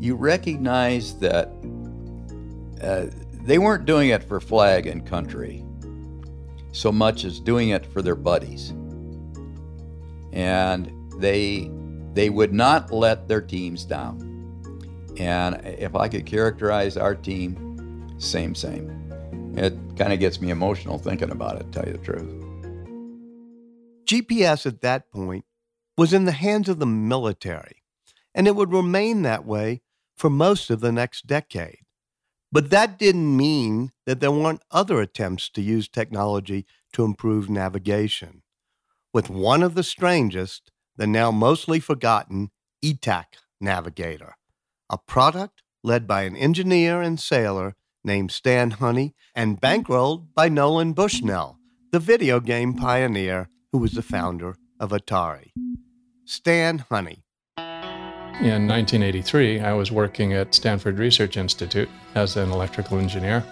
you 0.00 0.16
recognize 0.16 1.18
that 1.20 1.48
uh, 2.82 3.06
they 3.32 3.58
weren't 3.58 3.86
doing 3.86 4.10
it 4.10 4.22
for 4.24 4.40
flag 4.40 4.86
and 4.86 5.06
country 5.06 5.64
so 6.72 6.90
much 6.90 7.24
as 7.24 7.38
doing 7.38 7.68
it 7.68 7.86
for 7.86 8.02
their 8.02 8.16
buddies. 8.16 8.70
And 10.32 10.90
they 11.18 11.70
they 12.14 12.30
would 12.30 12.52
not 12.52 12.92
let 12.92 13.28
their 13.28 13.40
teams 13.40 13.84
down. 13.84 14.30
And 15.18 15.64
if 15.64 15.94
I 15.94 16.08
could 16.08 16.26
characterize 16.26 16.96
our 16.96 17.14
team, 17.14 18.14
same, 18.18 18.54
same. 18.54 18.90
It 19.56 19.74
kind 19.96 20.12
of 20.12 20.18
gets 20.18 20.40
me 20.40 20.50
emotional 20.50 20.98
thinking 20.98 21.30
about 21.30 21.60
it, 21.60 21.70
tell 21.72 21.86
you 21.86 21.92
the 21.92 21.98
truth. 21.98 22.43
GPS 24.14 24.64
at 24.64 24.80
that 24.82 25.10
point 25.10 25.44
was 25.96 26.12
in 26.12 26.24
the 26.24 26.32
hands 26.32 26.68
of 26.68 26.78
the 26.78 26.86
military, 26.86 27.82
and 28.34 28.46
it 28.46 28.54
would 28.54 28.72
remain 28.72 29.22
that 29.22 29.44
way 29.44 29.82
for 30.16 30.30
most 30.30 30.70
of 30.70 30.80
the 30.80 30.92
next 30.92 31.26
decade. 31.26 31.80
But 32.52 32.70
that 32.70 32.98
didn't 32.98 33.36
mean 33.36 33.90
that 34.06 34.20
there 34.20 34.30
weren't 34.30 34.62
other 34.70 35.00
attempts 35.00 35.48
to 35.50 35.62
use 35.62 35.88
technology 35.88 36.66
to 36.92 37.04
improve 37.04 37.50
navigation. 37.50 38.42
With 39.12 39.28
one 39.28 39.62
of 39.62 39.74
the 39.74 39.82
strangest, 39.82 40.70
the 40.96 41.06
now 41.06 41.32
mostly 41.32 41.80
forgotten 41.80 42.50
Etak 42.84 43.24
Navigator, 43.60 44.36
a 44.88 44.98
product 44.98 45.62
led 45.82 46.06
by 46.06 46.22
an 46.22 46.36
engineer 46.36 47.02
and 47.02 47.18
sailor 47.18 47.74
named 48.04 48.30
Stan 48.30 48.70
Honey 48.72 49.14
and 49.34 49.60
bankrolled 49.60 50.28
by 50.34 50.48
Nolan 50.48 50.92
Bushnell, 50.92 51.58
the 51.90 51.98
video 51.98 52.38
game 52.38 52.74
pioneer 52.74 53.48
who 53.74 53.80
was 53.80 53.94
the 53.94 54.02
founder 54.02 54.54
of 54.78 54.90
Atari. 54.92 55.50
Stan 56.24 56.78
Honey. 56.90 57.24
In 57.58 58.68
1983, 58.68 59.58
I 59.62 59.72
was 59.72 59.90
working 59.90 60.32
at 60.32 60.54
Stanford 60.54 60.96
Research 60.96 61.36
Institute 61.36 61.88
as 62.14 62.36
an 62.36 62.52
electrical 62.52 63.00
engineer. 63.00 63.44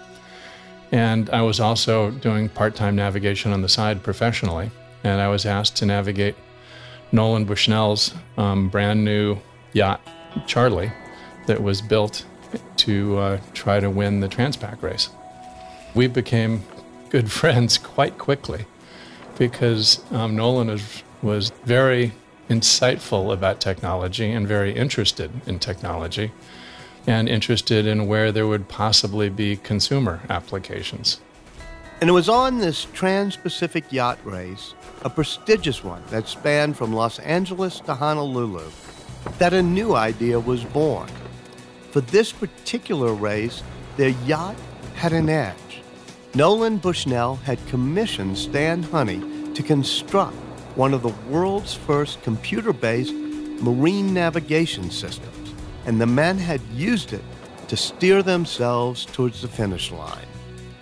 And 0.93 1.29
I 1.31 1.41
was 1.41 1.59
also 1.59 2.11
doing 2.11 2.47
part 2.47 2.73
time 2.73 2.95
navigation 2.95 3.51
on 3.51 3.63
the 3.63 3.67
side 3.67 4.01
professionally. 4.01 4.71
And 5.03 5.19
I 5.19 5.27
was 5.27 5.45
asked 5.45 5.75
to 5.79 5.85
navigate 5.85 6.35
Nolan 7.11 7.43
Bushnell's 7.43 8.13
um, 8.37 8.69
brand 8.69 9.03
new 9.03 9.39
yacht, 9.73 9.99
Charlie, 10.47 10.93
that 11.47 11.61
was 11.61 11.81
built 11.81 12.23
to 12.77 13.17
uh, 13.17 13.39
try 13.53 13.81
to 13.81 13.89
win 13.89 14.21
the 14.21 14.29
Transpac 14.29 14.81
race. 14.81 15.09
We 15.93 16.07
became 16.07 16.63
good 17.09 17.29
friends 17.39 17.77
quite 17.77 18.17
quickly 18.17 18.67
because 19.37 20.03
um, 20.11 20.35
Nolan 20.35 20.67
was, 20.67 21.03
was 21.21 21.49
very 21.65 22.11
insightful 22.49 23.33
about 23.33 23.59
technology 23.59 24.31
and 24.31 24.47
very 24.47 24.73
interested 24.75 25.31
in 25.45 25.59
technology 25.59 26.31
and 27.07 27.27
interested 27.27 27.85
in 27.85 28.07
where 28.07 28.31
there 28.31 28.47
would 28.47 28.67
possibly 28.67 29.29
be 29.29 29.57
consumer 29.57 30.21
applications. 30.29 31.19
And 31.99 32.09
it 32.09 32.13
was 32.13 32.29
on 32.29 32.57
this 32.59 32.87
Trans 32.93 33.35
Pacific 33.37 33.91
yacht 33.91 34.19
race, 34.23 34.73
a 35.03 35.09
prestigious 35.09 35.83
one 35.83 36.03
that 36.09 36.27
spanned 36.27 36.77
from 36.77 36.93
Los 36.93 37.19
Angeles 37.19 37.79
to 37.81 37.93
Honolulu, 37.93 38.69
that 39.37 39.53
a 39.53 39.61
new 39.61 39.95
idea 39.95 40.39
was 40.39 40.63
born. 40.65 41.09
For 41.91 42.01
this 42.01 42.31
particular 42.31 43.13
race, 43.13 43.63
their 43.97 44.09
yacht 44.25 44.55
had 44.95 45.13
an 45.13 45.29
edge. 45.29 45.55
Nolan 46.35 46.77
Bushnell 46.77 47.35
had 47.35 47.63
commissioned 47.67 48.35
Stan 48.35 48.81
Honey 48.81 49.21
to 49.53 49.61
construct 49.61 50.35
one 50.75 50.91
of 50.91 51.03
the 51.03 51.13
world's 51.29 51.75
first 51.75 52.23
computer 52.23 52.73
based 52.73 53.13
marine 53.13 54.15
navigation 54.15 54.89
systems, 54.89 55.53
and 55.85 56.01
the 56.01 56.07
men 56.07 56.39
had 56.39 56.59
used 56.73 57.13
it 57.13 57.21
to 57.67 57.77
steer 57.77 58.23
themselves 58.23 59.05
towards 59.05 59.43
the 59.43 59.47
finish 59.47 59.91
line. 59.91 60.25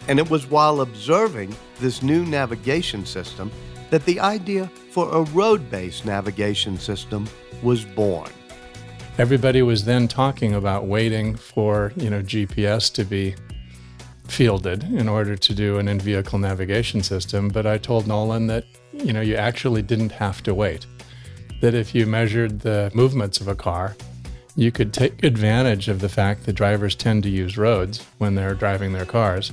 And 0.07 0.19
it 0.19 0.29
was 0.29 0.49
while 0.49 0.79
observing 0.79 1.53
this 1.81 2.01
new 2.01 2.25
navigation 2.25 3.05
system 3.05 3.51
that 3.89 4.05
the 4.05 4.21
idea 4.21 4.71
for 4.91 5.13
a 5.13 5.23
road 5.31 5.69
based 5.69 6.05
navigation 6.05 6.79
system 6.79 7.27
was 7.61 7.83
born. 7.83 8.29
Everybody 9.17 9.63
was 9.63 9.83
then 9.83 10.07
talking 10.07 10.53
about 10.53 10.85
waiting 10.85 11.35
for, 11.35 11.91
you 11.97 12.09
know, 12.09 12.21
GPS 12.21 12.89
to 12.93 13.03
be 13.03 13.35
fielded 14.27 14.83
in 14.83 15.09
order 15.09 15.35
to 15.35 15.53
do 15.53 15.77
an 15.77 15.87
in-vehicle 15.87 16.39
navigation 16.39 17.03
system, 17.03 17.49
but 17.49 17.65
I 17.65 17.77
told 17.77 18.07
Nolan 18.07 18.47
that, 18.47 18.65
you 18.93 19.13
know, 19.13 19.21
you 19.21 19.35
actually 19.35 19.81
didn't 19.81 20.11
have 20.11 20.41
to 20.43 20.53
wait. 20.53 20.85
That 21.61 21.73
if 21.73 21.93
you 21.93 22.05
measured 22.05 22.61
the 22.61 22.91
movements 22.93 23.39
of 23.41 23.47
a 23.47 23.55
car, 23.55 23.95
you 24.55 24.71
could 24.71 24.93
take 24.93 25.23
advantage 25.23 25.87
of 25.87 25.99
the 25.99 26.09
fact 26.09 26.45
that 26.45 26.53
drivers 26.53 26.95
tend 26.95 27.23
to 27.23 27.29
use 27.29 27.57
roads 27.57 28.05
when 28.17 28.35
they're 28.35 28.55
driving 28.55 28.93
their 28.93 29.05
cars 29.05 29.51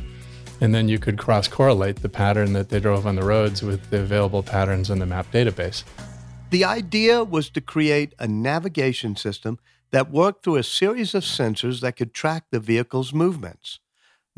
and 0.61 0.75
then 0.75 0.89
you 0.89 0.99
could 0.99 1.19
cross 1.19 1.49
correlate 1.49 2.03
the 2.03 2.09
pattern 2.09 2.53
that 2.53 2.69
they 2.69 2.81
drove 2.81 3.07
on 3.07 3.17
the 3.17 3.25
roads 3.25 3.63
with 3.63 3.91
the 3.91 4.01
available 4.01 4.43
patterns 4.43 4.91
in 4.91 4.99
the 4.99 5.07
map 5.07 5.31
database. 5.31 5.85
The 6.51 6.65
idea 6.65 7.25
was 7.25 7.51
to 7.51 7.61
create 7.61 8.15
a 8.19 8.27
navigation 8.27 9.17
system 9.17 9.59
that 9.91 10.11
worked 10.11 10.45
through 10.45 10.57
a 10.57 10.63
series 10.63 11.15
of 11.15 11.23
sensors 11.23 11.81
that 11.81 11.97
could 11.97 12.13
track 12.13 12.45
the 12.51 12.61
vehicle's 12.61 13.13
movements. 13.13 13.81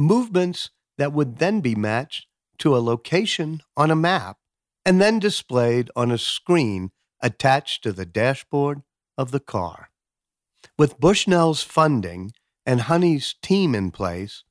Movements 0.01 0.71
that 0.97 1.13
would 1.13 1.41
then 1.41 1.61
be 1.61 1.75
matched 1.75 2.27
to 2.57 2.75
a 2.75 2.81
location 2.81 3.61
on 3.77 3.91
a 3.91 3.95
map 3.95 4.39
and 4.83 4.99
then 4.99 5.19
displayed 5.19 5.91
on 5.95 6.11
a 6.11 6.17
screen 6.17 6.91
attached 7.21 7.83
to 7.83 7.93
the 7.93 8.07
dashboard 8.07 8.81
of 9.19 9.31
the 9.31 9.41
car. 9.41 9.91
With 10.79 10.99
Bushnell's 10.99 11.63
funding 11.63 12.33
and 12.65 12.81
Honey's 12.81 13.35
team 13.43 13.75
in 13.75 13.91
place, 13.91 14.43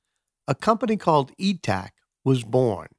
a 0.47 0.53
company 0.53 0.97
called 0.97 1.35
Etak 1.37 1.93
was 2.23 2.43
born, 2.43 2.89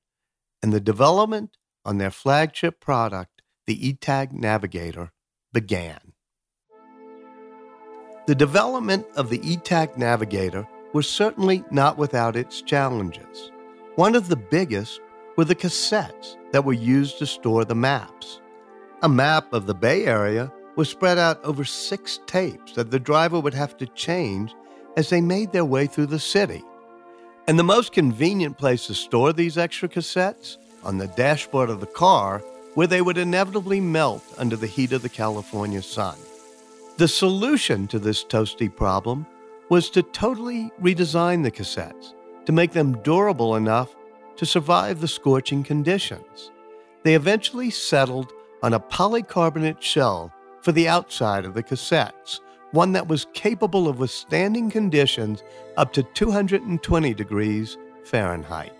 and 0.61 0.73
the 0.73 0.80
development 0.80 1.57
on 1.85 1.99
their 1.99 2.11
flagship 2.11 2.80
product, 2.80 3.42
the 3.69 3.78
Etak 3.78 4.33
Navigator, 4.33 5.12
began. 5.52 6.14
The 8.26 8.35
development 8.35 9.07
of 9.14 9.30
the 9.30 9.38
Etak 9.38 9.97
Navigator 9.97 10.66
was 10.92 11.09
certainly 11.09 11.64
not 11.70 11.99
without 11.99 12.37
its 12.37 12.62
challenges. 12.62 13.50
One 13.97 14.14
of 14.14 14.28
the 14.28 14.37
biggest 14.37 15.00
were 15.37 15.44
the 15.44 15.54
cassettes 15.54 16.37
that 16.52 16.64
were 16.64 16.73
used 16.73 17.18
to 17.18 17.26
store 17.26 17.64
the 17.64 17.75
maps. 17.75 18.40
A 19.02 19.09
map 19.09 19.52
of 19.52 19.66
the 19.66 19.75
Bay 19.75 20.04
Area 20.04 20.52
was 20.76 20.88
spread 20.88 21.18
out 21.18 21.42
over 21.44 21.64
six 21.64 22.20
tapes 22.26 22.73
that 22.73 22.90
the 22.90 22.99
driver 22.99 23.40
would 23.40 23.54
have 23.54 23.76
to 23.78 23.87
change 23.87 24.54
as 24.97 25.09
they 25.09 25.20
made 25.20 25.52
their 25.52 25.64
way 25.64 25.87
through 25.87 26.06
the 26.06 26.18
city. 26.18 26.62
And 27.47 27.59
the 27.59 27.64
most 27.64 27.92
convenient 27.92 28.59
place 28.59 28.87
to 28.87 28.94
store 28.94 29.32
these 29.32 29.59
extra 29.59 29.88
cassettes? 29.88 30.56
On 30.85 30.99
the 30.99 31.09
dashboard 31.09 31.68
of 31.68 31.80
the 31.80 31.87
car, 31.87 32.38
where 32.75 32.87
they 32.87 33.02
would 33.02 33.18
inevitably 33.18 33.80
melt 33.80 34.23
under 34.38 34.56
the 34.56 34.66
heat 34.66 34.92
of 34.92 35.02
the 35.02 35.09
California 35.09 35.82
sun. 35.82 36.16
The 36.97 37.09
solution 37.09 37.87
to 37.88 37.99
this 37.99 38.25
toasty 38.25 38.75
problem 38.75 39.26
was 39.70 39.88
to 39.88 40.02
totally 40.02 40.70
redesign 40.82 41.42
the 41.42 41.50
cassettes 41.50 42.12
to 42.44 42.52
make 42.52 42.72
them 42.72 43.00
durable 43.02 43.56
enough 43.56 43.96
to 44.36 44.44
survive 44.44 45.00
the 45.00 45.08
scorching 45.08 45.62
conditions. 45.62 46.50
They 47.04 47.14
eventually 47.14 47.70
settled 47.70 48.32
on 48.62 48.74
a 48.74 48.80
polycarbonate 48.80 49.80
shell 49.80 50.32
for 50.60 50.72
the 50.72 50.88
outside 50.88 51.44
of 51.44 51.54
the 51.54 51.62
cassettes, 51.62 52.40
one 52.72 52.92
that 52.92 53.08
was 53.08 53.26
capable 53.32 53.88
of 53.88 54.00
withstanding 54.00 54.70
conditions 54.70 55.42
up 55.76 55.92
to 55.92 56.02
220 56.02 57.14
degrees 57.14 57.78
Fahrenheit. 58.04 58.72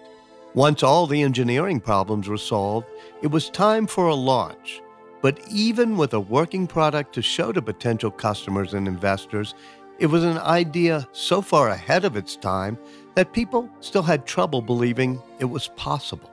Once 0.54 0.82
all 0.82 1.06
the 1.06 1.23
engineering 1.23 1.78
problems 1.78 2.28
were 2.28 2.37
solved, 2.37 2.88
it 3.23 3.28
was 3.28 3.49
time 3.50 3.87
for 3.87 4.09
a 4.09 4.14
launch. 4.14 4.82
But 5.23 5.38
even 5.50 5.97
with 5.97 6.14
a 6.14 6.20
working 6.20 6.66
product 6.66 7.14
to 7.14 7.23
show 7.23 7.52
to 7.52 7.62
potential 7.62 8.11
customers 8.11 8.75
and 8.75 8.88
investors, 8.88 9.54
it 10.00 10.07
was 10.07 10.25
an 10.25 10.38
idea 10.38 11.07
so 11.12 11.42
far 11.42 11.69
ahead 11.69 12.04
of 12.04 12.16
its 12.16 12.35
time 12.35 12.78
that 13.14 13.33
people 13.33 13.69
still 13.80 14.02
had 14.02 14.26
trouble 14.26 14.62
believing 14.62 15.21
it 15.38 15.45
was 15.45 15.69
possible. 15.76 16.30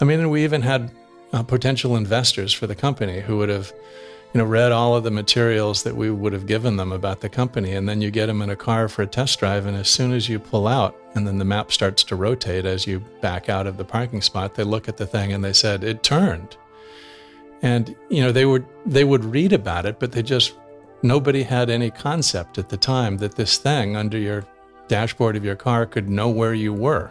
I 0.00 0.04
mean, 0.04 0.30
we 0.30 0.44
even 0.44 0.62
had 0.62 0.92
uh, 1.32 1.42
potential 1.42 1.96
investors 1.96 2.52
for 2.52 2.66
the 2.66 2.74
company 2.74 3.20
who 3.20 3.36
would 3.38 3.48
have 3.48 3.72
you 4.32 4.38
know, 4.38 4.44
read 4.44 4.70
all 4.70 4.94
of 4.94 5.02
the 5.02 5.10
materials 5.10 5.82
that 5.82 5.96
we 5.96 6.08
would 6.08 6.32
have 6.32 6.46
given 6.46 6.76
them 6.76 6.92
about 6.92 7.20
the 7.20 7.28
company. 7.28 7.72
And 7.72 7.88
then 7.88 8.00
you 8.00 8.12
get 8.12 8.26
them 8.26 8.42
in 8.42 8.50
a 8.50 8.56
car 8.56 8.88
for 8.88 9.02
a 9.02 9.06
test 9.06 9.40
drive. 9.40 9.66
And 9.66 9.76
as 9.76 9.88
soon 9.88 10.12
as 10.12 10.28
you 10.28 10.38
pull 10.38 10.68
out, 10.68 10.96
and 11.14 11.26
then 11.26 11.38
the 11.38 11.44
map 11.44 11.72
starts 11.72 12.04
to 12.04 12.16
rotate 12.16 12.64
as 12.64 12.86
you 12.86 13.00
back 13.20 13.48
out 13.48 13.66
of 13.66 13.76
the 13.76 13.84
parking 13.84 14.22
spot, 14.22 14.54
they 14.54 14.62
look 14.62 14.88
at 14.88 14.98
the 14.98 15.06
thing 15.06 15.32
and 15.32 15.42
they 15.42 15.52
said, 15.52 15.82
it 15.82 16.04
turned. 16.04 16.56
And, 17.62 17.96
you 18.08 18.22
know, 18.22 18.30
they 18.30 18.46
would, 18.46 18.64
they 18.86 19.02
would 19.02 19.24
read 19.24 19.52
about 19.52 19.84
it, 19.84 19.98
but 19.98 20.12
they 20.12 20.22
just, 20.22 20.54
nobody 21.02 21.42
had 21.42 21.70
any 21.70 21.90
concept 21.90 22.58
at 22.58 22.68
the 22.68 22.76
time 22.76 23.16
that 23.18 23.34
this 23.34 23.58
thing 23.58 23.96
under 23.96 24.18
your 24.18 24.44
dashboard 24.88 25.36
of 25.36 25.44
your 25.44 25.56
car 25.56 25.86
could 25.86 26.08
know 26.08 26.28
where 26.28 26.54
you 26.54 26.72
were. 26.72 27.10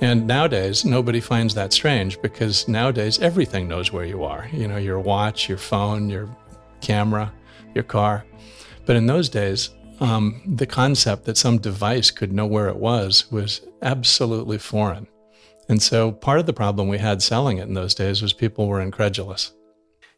And 0.00 0.26
nowadays, 0.26 0.84
nobody 0.84 1.20
finds 1.20 1.54
that 1.54 1.72
strange 1.72 2.20
because 2.22 2.66
nowadays 2.66 3.20
everything 3.20 3.68
knows 3.68 3.92
where 3.92 4.04
you 4.04 4.24
are. 4.24 4.48
You 4.52 4.66
know, 4.66 4.78
your 4.78 4.98
watch, 4.98 5.48
your 5.48 5.58
phone, 5.58 6.10
your 6.10 6.28
camera, 6.80 7.32
your 7.74 7.84
car. 7.84 8.24
But 8.84 8.96
in 8.96 9.06
those 9.06 9.28
days, 9.28 9.70
um, 10.00 10.42
the 10.44 10.66
concept 10.66 11.24
that 11.26 11.36
some 11.36 11.58
device 11.58 12.10
could 12.10 12.32
know 12.32 12.46
where 12.46 12.68
it 12.68 12.76
was 12.76 13.30
was 13.30 13.60
absolutely 13.82 14.58
foreign. 14.58 15.06
And 15.68 15.80
so 15.80 16.10
part 16.10 16.40
of 16.40 16.46
the 16.46 16.52
problem 16.52 16.88
we 16.88 16.98
had 16.98 17.22
selling 17.22 17.58
it 17.58 17.68
in 17.68 17.74
those 17.74 17.94
days 17.94 18.22
was 18.22 18.32
people 18.32 18.66
were 18.66 18.80
incredulous. 18.80 19.52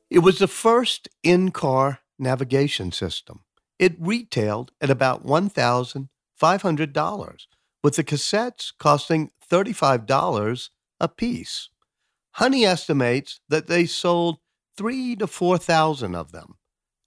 It 0.08 0.20
was 0.20 0.38
the 0.38 0.48
first 0.48 1.08
in 1.22 1.50
car 1.50 2.00
navigation 2.18 2.92
system. 2.92 3.40
It 3.78 3.96
retailed 3.98 4.72
at 4.80 4.90
about 4.90 5.26
$1,500, 5.26 7.46
with 7.82 7.96
the 7.96 8.04
cassettes 8.04 8.72
costing 8.78 9.30
$35 9.50 10.68
a 11.00 11.08
piece. 11.08 11.68
Honey 12.32 12.64
estimates 12.64 13.40
that 13.48 13.66
they 13.66 13.86
sold 13.86 14.38
three 14.76 15.16
to 15.16 15.26
4,000 15.26 16.14
of 16.14 16.32
them. 16.32 16.56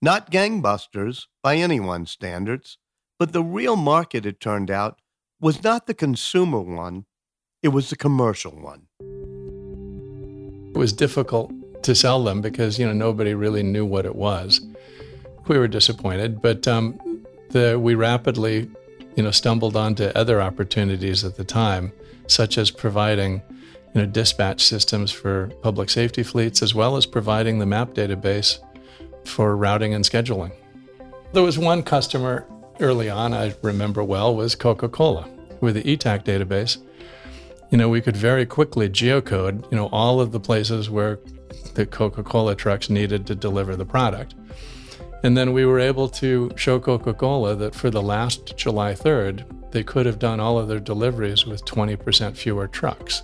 Not 0.01 0.31
gangbusters 0.31 1.25
by 1.41 1.55
anyone's 1.55 2.11
standards, 2.11 2.77
but 3.17 3.33
the 3.33 3.43
real 3.43 3.75
market, 3.75 4.25
it 4.25 4.39
turned 4.39 4.69
out, 4.69 4.99
was 5.39 5.63
not 5.63 5.87
the 5.87 5.93
consumer 5.93 6.59
one, 6.59 7.05
it 7.63 7.69
was 7.69 7.89
the 7.89 7.95
commercial 7.95 8.51
one. 8.51 8.87
It 10.73 10.77
was 10.77 10.93
difficult 10.93 11.51
to 11.83 11.95
sell 11.95 12.23
them 12.23 12.41
because, 12.41 12.77
you 12.77 12.85
know, 12.85 12.93
nobody 12.93 13.33
really 13.33 13.63
knew 13.63 13.85
what 13.85 14.05
it 14.05 14.15
was. 14.15 14.61
We 15.47 15.57
were 15.57 15.67
disappointed, 15.67 16.41
but 16.41 16.67
um, 16.67 16.99
the, 17.49 17.79
we 17.79 17.95
rapidly, 17.95 18.69
you 19.15 19.23
know, 19.23 19.31
stumbled 19.31 19.75
onto 19.75 20.05
other 20.15 20.41
opportunities 20.41 21.23
at 21.23 21.35
the 21.35 21.43
time 21.43 21.91
such 22.27 22.57
as 22.57 22.69
providing 22.69 23.41
you 23.93 24.01
know, 24.01 24.05
dispatch 24.05 24.61
systems 24.61 25.11
for 25.11 25.47
public 25.61 25.89
safety 25.89 26.23
fleets, 26.23 26.61
as 26.61 26.75
well 26.75 26.97
as 26.97 27.05
providing 27.05 27.59
the 27.59 27.65
map 27.65 27.93
database 27.93 28.59
for 29.25 29.55
routing 29.55 29.93
and 29.93 30.03
scheduling. 30.03 30.51
There 31.33 31.43
was 31.43 31.57
one 31.57 31.83
customer 31.83 32.45
early 32.79 33.09
on 33.09 33.33
I 33.33 33.55
remember 33.61 34.03
well 34.03 34.35
was 34.35 34.55
Coca-Cola. 34.55 35.27
With 35.61 35.75
the 35.75 35.83
Etak 35.83 36.23
database, 36.23 36.77
you 37.71 37.77
know, 37.77 37.89
we 37.89 38.01
could 38.01 38.15
very 38.15 38.45
quickly 38.45 38.87
geocode, 38.87 39.69
you 39.71 39.77
know, 39.77 39.87
all 39.91 40.21
of 40.21 40.31
the 40.31 40.39
places 40.39 40.89
where 40.89 41.19
the 41.73 41.85
Coca-Cola 41.85 42.55
trucks 42.55 42.89
needed 42.89 43.25
to 43.27 43.35
deliver 43.35 43.75
the 43.75 43.85
product. 43.85 44.35
And 45.27 45.35
then 45.35 45.51
we 45.51 45.65
were 45.65 45.77
able 45.77 46.07
to 46.23 46.49
show 46.55 46.79
Coca 46.79 47.13
Cola 47.13 47.53
that 47.53 47.75
for 47.75 47.89
the 47.89 48.01
last 48.01 48.55
July 48.55 48.93
3rd, 48.93 49.71
they 49.71 49.83
could 49.83 50.05
have 50.05 50.19
done 50.19 50.39
all 50.39 50.57
of 50.57 50.69
their 50.69 50.79
deliveries 50.79 51.45
with 51.45 51.65
20% 51.65 52.37
fewer 52.37 52.65
trucks. 52.65 53.23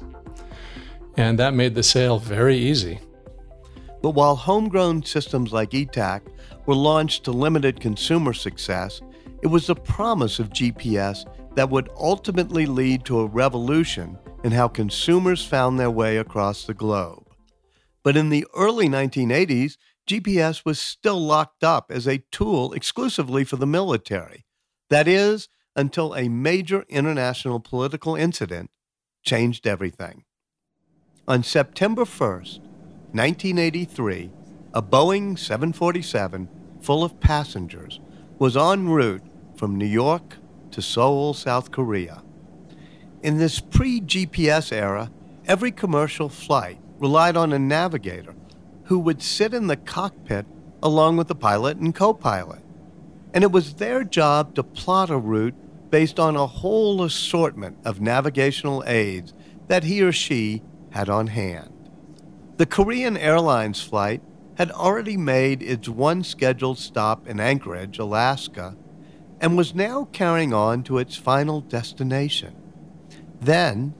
And 1.15 1.39
that 1.39 1.53
made 1.53 1.75
the 1.75 1.81
sale 1.81 2.19
very 2.19 2.57
easy. 2.57 2.99
But 4.01 4.15
while 4.15 4.35
homegrown 4.35 5.03
systems 5.03 5.53
like 5.53 5.69
Etak 5.69 6.23
were 6.65 6.75
launched 6.75 7.23
to 7.23 7.31
limited 7.31 7.79
consumer 7.79 8.33
success, 8.33 8.99
it 9.41 9.47
was 9.47 9.67
the 9.67 9.75
promise 9.75 10.39
of 10.39 10.49
GPS 10.49 11.23
that 11.55 11.69
would 11.69 11.89
ultimately 11.97 12.65
lead 12.65 13.05
to 13.05 13.21
a 13.21 13.27
revolution 13.27 14.19
in 14.43 14.51
how 14.51 14.67
consumers 14.67 15.45
found 15.45 15.79
their 15.79 15.89
way 15.89 16.17
across 16.17 16.65
the 16.65 16.73
globe. 16.73 17.23
But 18.03 18.17
in 18.17 18.27
the 18.27 18.45
early 18.53 18.89
1980s, 18.89 19.77
GPS 20.07 20.65
was 20.65 20.79
still 20.79 21.19
locked 21.19 21.63
up 21.63 21.91
as 21.91 22.07
a 22.07 22.23
tool 22.31 22.73
exclusively 22.73 23.43
for 23.43 23.55
the 23.55 23.67
military. 23.67 24.45
That 24.89 25.07
is, 25.07 25.47
until 25.75 26.13
a 26.13 26.27
major 26.27 26.85
international 26.89 27.59
political 27.59 28.15
incident 28.15 28.69
changed 29.23 29.65
everything. 29.65 30.25
On 31.27 31.41
September 31.41 32.03
1st, 32.03 32.59
1983, 33.13 34.31
a 34.73 34.81
Boeing 34.81 35.39
747 35.39 36.49
full 36.81 37.03
of 37.03 37.19
passengers 37.19 37.99
was 38.39 38.57
en 38.57 38.89
route 38.89 39.23
from 39.55 39.77
New 39.77 39.85
York 39.85 40.37
to 40.71 40.81
Seoul, 40.81 41.33
South 41.33 41.71
Korea. 41.71 42.23
In 43.21 43.37
this 43.37 43.59
pre 43.59 44.01
GPS 44.01 44.73
era, 44.73 45.11
every 45.45 45.71
commercial 45.71 46.27
flight 46.27 46.79
relied 46.99 47.37
on 47.37 47.53
a 47.53 47.59
navigator 47.59 48.35
who 48.93 48.99
would 48.99 49.23
sit 49.23 49.55
in 49.55 49.65
the 49.65 49.75
cockpit 49.75 50.45
along 50.83 51.17
with 51.17 51.27
the 51.27 51.33
pilot 51.33 51.77
and 51.77 51.95
co 51.95 52.13
pilot. 52.13 52.61
And 53.33 53.43
it 53.43 53.51
was 53.51 53.73
their 53.73 54.03
job 54.03 54.53
to 54.53 54.61
plot 54.61 55.09
a 55.09 55.17
route 55.17 55.55
based 55.89 56.19
on 56.19 56.35
a 56.35 56.45
whole 56.45 57.01
assortment 57.01 57.75
of 57.85 57.99
navigational 57.99 58.83
aids 58.85 59.33
that 59.67 59.83
he 59.83 60.03
or 60.03 60.11
she 60.11 60.61
had 60.91 61.09
on 61.09 61.25
hand. 61.25 61.73
The 62.57 62.67
Korean 62.67 63.17
Airlines 63.17 63.81
flight 63.81 64.21
had 64.59 64.69
already 64.69 65.17
made 65.17 65.63
its 65.63 65.89
one 65.89 66.23
scheduled 66.23 66.77
stop 66.77 67.27
in 67.27 67.39
Anchorage, 67.39 67.97
Alaska, 67.97 68.77
and 69.41 69.57
was 69.57 69.73
now 69.73 70.07
carrying 70.11 70.53
on 70.53 70.83
to 70.83 70.99
its 70.99 71.15
final 71.15 71.61
destination. 71.61 72.55
Then, 73.41 73.95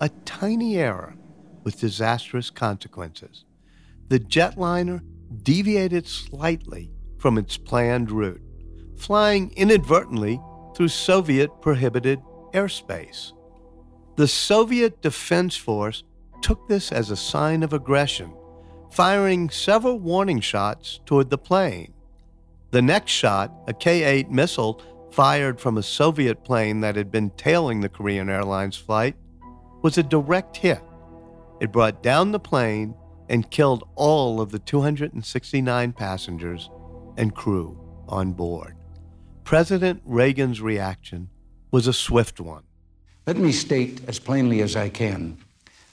a 0.00 0.08
tiny 0.24 0.78
error 0.78 1.16
with 1.64 1.78
disastrous 1.78 2.48
consequences 2.48 3.44
the 4.12 4.20
jetliner 4.20 5.00
deviated 5.42 6.06
slightly 6.06 6.90
from 7.16 7.38
its 7.38 7.56
planned 7.56 8.10
route, 8.10 8.42
flying 8.94 9.50
inadvertently 9.56 10.38
through 10.76 10.88
Soviet 10.88 11.48
prohibited 11.62 12.20
airspace. 12.52 13.32
The 14.16 14.28
Soviet 14.28 15.00
Defense 15.00 15.56
Force 15.56 16.04
took 16.42 16.68
this 16.68 16.92
as 16.92 17.08
a 17.08 17.16
sign 17.16 17.62
of 17.62 17.72
aggression, 17.72 18.34
firing 18.90 19.48
several 19.48 19.98
warning 19.98 20.40
shots 20.40 21.00
toward 21.06 21.30
the 21.30 21.38
plane. 21.38 21.94
The 22.70 22.82
next 22.82 23.12
shot, 23.12 23.50
a 23.66 23.72
K 23.72 24.04
8 24.04 24.30
missile 24.30 24.82
fired 25.10 25.58
from 25.58 25.78
a 25.78 25.82
Soviet 25.82 26.44
plane 26.44 26.82
that 26.82 26.96
had 26.96 27.10
been 27.10 27.30
tailing 27.30 27.80
the 27.80 27.88
Korean 27.88 28.28
Airlines 28.28 28.76
flight, 28.76 29.16
was 29.80 29.96
a 29.96 30.02
direct 30.02 30.58
hit. 30.58 30.82
It 31.60 31.72
brought 31.72 32.02
down 32.02 32.32
the 32.32 32.40
plane 32.40 32.94
and 33.32 33.50
killed 33.50 33.82
all 33.96 34.40
of 34.40 34.52
the 34.52 34.60
269 34.60 35.92
passengers 35.94 36.70
and 37.16 37.34
crew 37.34 37.76
on 38.06 38.32
board. 38.32 38.76
President 39.42 40.00
Reagan's 40.04 40.60
reaction 40.60 41.28
was 41.72 41.88
a 41.88 41.92
swift 41.92 42.38
one. 42.38 42.62
Let 43.26 43.38
me 43.38 43.50
state 43.50 44.02
as 44.06 44.20
plainly 44.20 44.62
as 44.62 44.76
I 44.76 44.88
can 44.88 45.38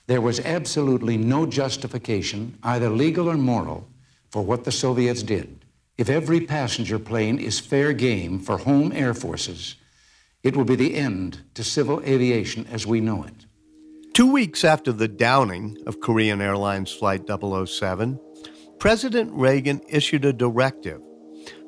there 0.10 0.21
was 0.21 0.39
absolutely 0.39 1.17
no 1.17 1.45
justification, 1.45 2.58
either 2.63 2.89
legal 2.89 3.30
or 3.30 3.38
moral, 3.38 3.88
for 4.32 4.41
what 4.41 4.63
the 4.63 4.71
Soviets 4.71 5.21
did. 5.21 5.63
If 5.99 6.10
every 6.10 6.41
passenger 6.41 6.97
plane 6.97 7.38
is 7.38 7.60
fair 7.60 7.93
game 7.93 8.39
for 8.39 8.58
home 8.58 8.91
air 8.91 9.13
forces, 9.13 9.75
it 10.41 10.58
will 10.58 10.63
be 10.63 10.75
the 10.75 10.95
end 10.95 11.41
to 11.54 11.63
civil 11.63 12.02
aviation 12.02 12.65
as 12.71 12.88
we 12.88 12.99
know 12.99 13.23
it. 13.23 13.45
Two 14.19 14.34
weeks 14.34 14.65
after 14.65 14.91
the 14.91 15.08
downing 15.08 15.77
of 15.88 16.01
Korean 16.01 16.41
Airlines 16.41 16.91
Flight 16.91 17.21
007, 17.25 18.19
President 18.77 19.32
Reagan 19.32 19.79
issued 19.88 20.25
a 20.25 20.34
directive. 20.34 21.01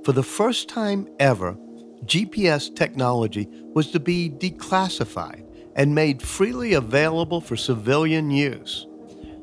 For 0.04 0.12
the 0.12 0.22
first 0.22 0.68
time 0.68 1.08
ever, 1.18 1.56
GPS 2.04 2.76
technology 2.76 3.48
was 3.74 3.92
to 3.92 4.02
be 4.02 4.30
declassified 4.30 5.46
and 5.78 5.96
made 5.96 6.22
freely 6.22 6.74
available 6.74 7.40
for 7.40 7.56
civilian 7.56 8.30
use. 8.30 8.86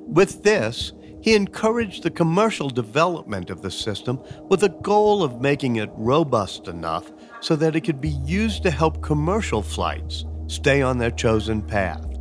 With 0.06 0.42
this, 0.42 0.92
he 1.22 1.34
encouraged 1.34 2.02
the 2.02 2.10
commercial 2.10 2.68
development 2.68 3.48
of 3.48 3.62
the 3.62 3.70
system 3.70 4.22
with 4.50 4.64
a 4.64 4.76
goal 4.82 5.22
of 5.22 5.40
making 5.40 5.76
it 5.76 5.88
robust 5.94 6.68
enough 6.68 7.10
so 7.40 7.56
that 7.56 7.74
it 7.74 7.84
could 7.84 8.02
be 8.02 8.18
used 8.26 8.62
to 8.64 8.70
help 8.70 9.00
commercial 9.00 9.62
flights 9.62 10.26
stay 10.46 10.82
on 10.82 10.98
their 10.98 11.10
chosen 11.10 11.62
path. 11.62 12.17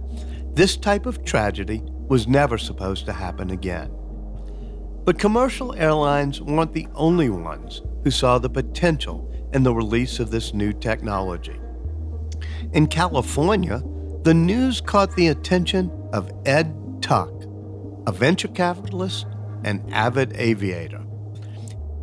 This 0.58 0.76
type 0.76 1.06
of 1.06 1.24
tragedy 1.24 1.84
was 2.08 2.28
never 2.28 2.58
supposed 2.58 3.06
to 3.06 3.14
happen 3.14 3.52
again. 3.52 3.92
But 5.06 5.20
commercial 5.20 5.76
airlines 5.76 6.42
weren't 6.42 6.74
the 6.74 6.88
only 6.96 7.30
ones 7.30 7.84
who 8.04 8.10
saw 8.10 8.40
the 8.40 8.50
potential 8.50 9.32
in 9.54 9.62
the 9.62 9.72
release 9.72 10.20
of 10.20 10.32
this 10.32 10.56
new 10.56 10.74
technology. 10.74 11.60
In 12.74 12.88
California, 12.88 13.84
the 14.24 14.34
news 14.34 14.82
caught 14.82 15.16
the 15.16 15.28
attention 15.28 15.92
of 16.12 16.32
Ed 16.48 16.74
Tuck, 17.04 17.32
a 18.08 18.12
venture 18.12 18.48
capitalist 18.48 19.28
and 19.64 19.88
avid 19.94 20.34
aviator. 20.38 21.06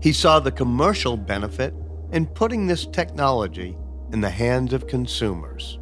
He 0.00 0.12
saw 0.12 0.38
the 0.38 0.52
commercial 0.52 1.16
benefit 1.16 1.74
in 2.12 2.26
putting 2.26 2.68
this 2.68 2.86
technology 2.86 3.76
in 4.12 4.20
the 4.20 4.30
hands 4.30 4.72
of 4.72 4.86
consumers. 4.86 5.80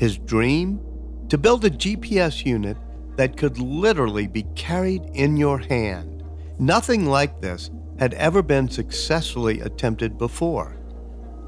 His 0.00 0.18
dream? 0.18 0.80
To 1.28 1.36
build 1.36 1.64
a 1.64 1.70
GPS 1.70 2.46
unit 2.46 2.78
that 3.16 3.36
could 3.36 3.58
literally 3.58 4.26
be 4.26 4.44
carried 4.54 5.04
in 5.12 5.36
your 5.36 5.58
hand. 5.58 6.24
Nothing 6.58 7.04
like 7.04 7.40
this 7.40 7.70
had 7.98 8.14
ever 8.14 8.42
been 8.42 8.68
successfully 8.68 9.60
attempted 9.60 10.16
before. 10.16 10.76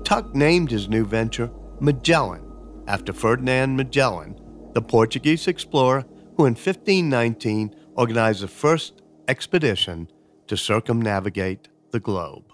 Tuck 0.05 0.35
named 0.35 0.71
his 0.71 0.89
new 0.89 1.07
venture 1.07 1.51
Magellan, 1.81 2.45
after 2.89 3.13
Ferdinand 3.13 3.77
Magellan, 3.77 4.39
the 4.75 4.83
Portuguese 4.83 5.49
explorer 5.49 6.05
who 6.37 6.45
in 6.45 6.53
1519 6.53 7.75
organized 7.97 8.43
the 8.43 8.49
first 8.49 9.01
expedition 9.29 10.11
to 10.47 10.57
circumnavigate 10.57 11.69
the 11.91 12.01
globe. 12.01 12.45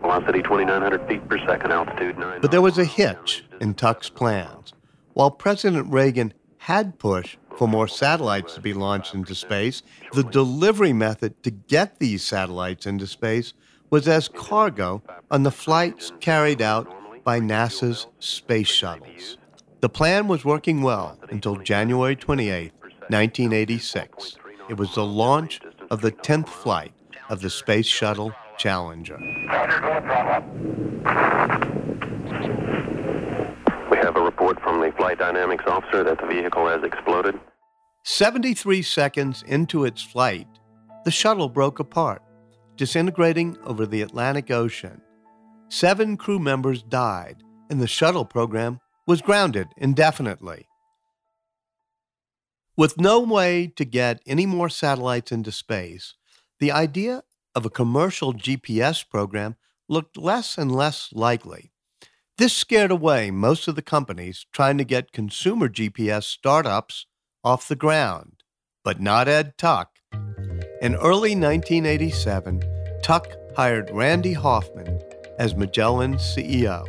Velocity 0.00 0.42
2,900 0.42 1.06
feet 1.08 1.26
per 1.28 1.38
second, 1.46 1.72
altitude 1.72 2.18
9. 2.18 2.40
But 2.40 2.50
there 2.50 2.62
was 2.62 2.78
a 2.78 2.84
hitch 2.84 3.44
in 3.60 3.74
Tuck's 3.74 4.10
plans. 4.10 4.72
While 5.14 5.32
President 5.32 5.92
Reagan 5.92 6.32
had 6.58 6.98
pushed 6.98 7.38
for 7.56 7.66
more 7.66 7.88
satellites 7.88 8.54
to 8.54 8.60
be 8.60 8.72
launched 8.72 9.14
into 9.14 9.34
space, 9.34 9.82
the 10.12 10.22
delivery 10.22 10.92
method 10.92 11.42
to 11.42 11.50
get 11.50 11.98
these 11.98 12.22
satellites 12.22 12.86
into 12.86 13.06
space 13.06 13.52
was 13.90 14.06
as 14.06 14.28
cargo 14.28 15.02
on 15.30 15.42
the 15.42 15.50
flights 15.50 16.12
carried 16.20 16.62
out 16.62 16.88
by 17.24 17.40
NASA's 17.40 18.06
space 18.20 18.68
shuttles. 18.68 19.36
The 19.80 19.88
plan 19.88 20.28
was 20.28 20.44
working 20.44 20.82
well 20.82 21.18
until 21.30 21.56
January 21.56 22.14
28, 22.14 22.72
1986. 22.80 24.36
It 24.68 24.76
was 24.76 24.94
the 24.94 25.04
launch 25.04 25.60
of 25.90 26.02
the 26.02 26.12
10th 26.12 26.48
flight 26.48 26.92
of 27.28 27.40
the 27.40 27.50
Space 27.50 27.86
Shuttle 27.86 28.32
Challenger. 28.58 29.18
We 33.90 33.96
have 33.96 34.16
flight 34.88 35.18
dynamics 35.18 35.64
officer 35.66 36.02
that 36.02 36.18
the 36.18 36.26
vehicle 36.26 36.66
has 36.66 36.82
exploded. 36.82 37.38
73 38.04 38.80
seconds 38.80 39.44
into 39.46 39.84
its 39.84 40.02
flight, 40.02 40.48
the 41.04 41.10
shuttle 41.10 41.48
broke 41.50 41.78
apart, 41.78 42.22
disintegrating 42.76 43.58
over 43.64 43.84
the 43.84 44.00
Atlantic 44.00 44.50
Ocean. 44.50 45.02
Seven 45.68 46.16
crew 46.16 46.38
members 46.38 46.82
died, 46.82 47.42
and 47.68 47.80
the 47.80 47.86
shuttle 47.86 48.24
program 48.24 48.80
was 49.06 49.20
grounded 49.20 49.68
indefinitely. 49.76 50.66
With 52.76 52.98
no 52.98 53.20
way 53.20 53.66
to 53.76 53.84
get 53.84 54.22
any 54.26 54.46
more 54.46 54.70
satellites 54.70 55.30
into 55.30 55.52
space, 55.52 56.14
the 56.58 56.72
idea 56.72 57.22
of 57.54 57.66
a 57.66 57.70
commercial 57.70 58.32
GPS 58.32 59.06
program 59.08 59.56
looked 59.88 60.16
less 60.16 60.56
and 60.56 60.74
less 60.74 61.10
likely. 61.12 61.72
This 62.40 62.54
scared 62.54 62.90
away 62.90 63.30
most 63.30 63.68
of 63.68 63.74
the 63.74 63.82
companies 63.82 64.46
trying 64.50 64.78
to 64.78 64.84
get 64.84 65.12
consumer 65.12 65.68
GPS 65.68 66.22
startups 66.22 67.04
off 67.44 67.68
the 67.68 67.76
ground, 67.76 68.44
but 68.82 68.98
not 68.98 69.28
Ed 69.28 69.58
Tuck. 69.58 69.98
In 70.80 70.94
early 70.94 71.36
1987, 71.36 72.62
Tuck 73.02 73.28
hired 73.54 73.90
Randy 73.90 74.32
Hoffman 74.32 75.02
as 75.38 75.54
Magellan's 75.54 76.22
CEO. 76.22 76.88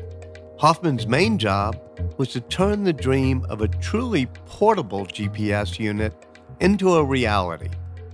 Hoffman's 0.57 1.05
main 1.05 1.37
job 1.37 1.77
was 2.17 2.29
to 2.29 2.39
turn 2.39 2.85
the 2.85 2.93
dream 2.93 3.45
of 3.49 3.59
a 3.59 3.67
truly 3.67 4.27
portable 4.45 5.05
GPS 5.05 5.77
unit 5.77 6.13
into 6.61 6.93
a 6.93 7.03
reality. 7.03 7.67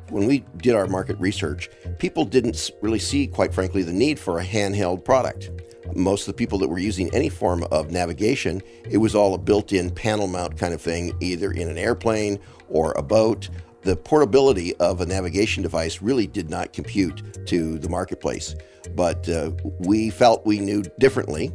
When 0.10 0.26
we 0.26 0.44
did 0.58 0.74
our 0.74 0.88
market 0.88 1.20
research, 1.20 1.70
people 2.00 2.26
didn't 2.26 2.72
really 2.82 2.98
see, 2.98 3.28
quite 3.28 3.54
frankly, 3.54 3.84
the 3.84 3.94
need 3.94 4.18
for 4.18 4.40
a 4.40 4.44
handheld 4.44 5.06
product. 5.06 5.52
Most 5.96 6.28
of 6.28 6.28
the 6.28 6.38
people 6.38 6.60
that 6.60 6.68
were 6.68 6.80
using 6.80 7.14
any 7.14 7.30
form 7.30 7.64
of 7.72 7.92
navigation, 7.92 8.62
it 8.90 8.98
was 8.98 9.16
all 9.16 9.34
a 9.34 9.38
built 9.38 9.74
in 9.74 9.90
panel 9.90 10.28
mount 10.28 10.58
kind 10.58 10.74
of 10.74 10.82
thing, 10.82 11.16
either 11.20 11.52
in 11.52 11.70
an 11.70 11.78
airplane 11.78 12.40
or 12.70 12.94
a 12.94 13.02
boat. 13.02 13.50
The 13.82 13.96
portability 13.96 14.76
of 14.78 15.02
a 15.02 15.06
navigation 15.06 15.64
device 15.64 16.02
really 16.02 16.28
did 16.28 16.50
not 16.50 16.74
compute 16.74 17.48
to 17.48 17.78
the 17.80 17.90
marketplace. 17.90 18.56
But 18.96 19.28
uh, 19.30 19.52
we 19.80 20.10
felt 20.10 20.46
we 20.46 20.60
knew 20.60 20.84
differently 21.00 21.52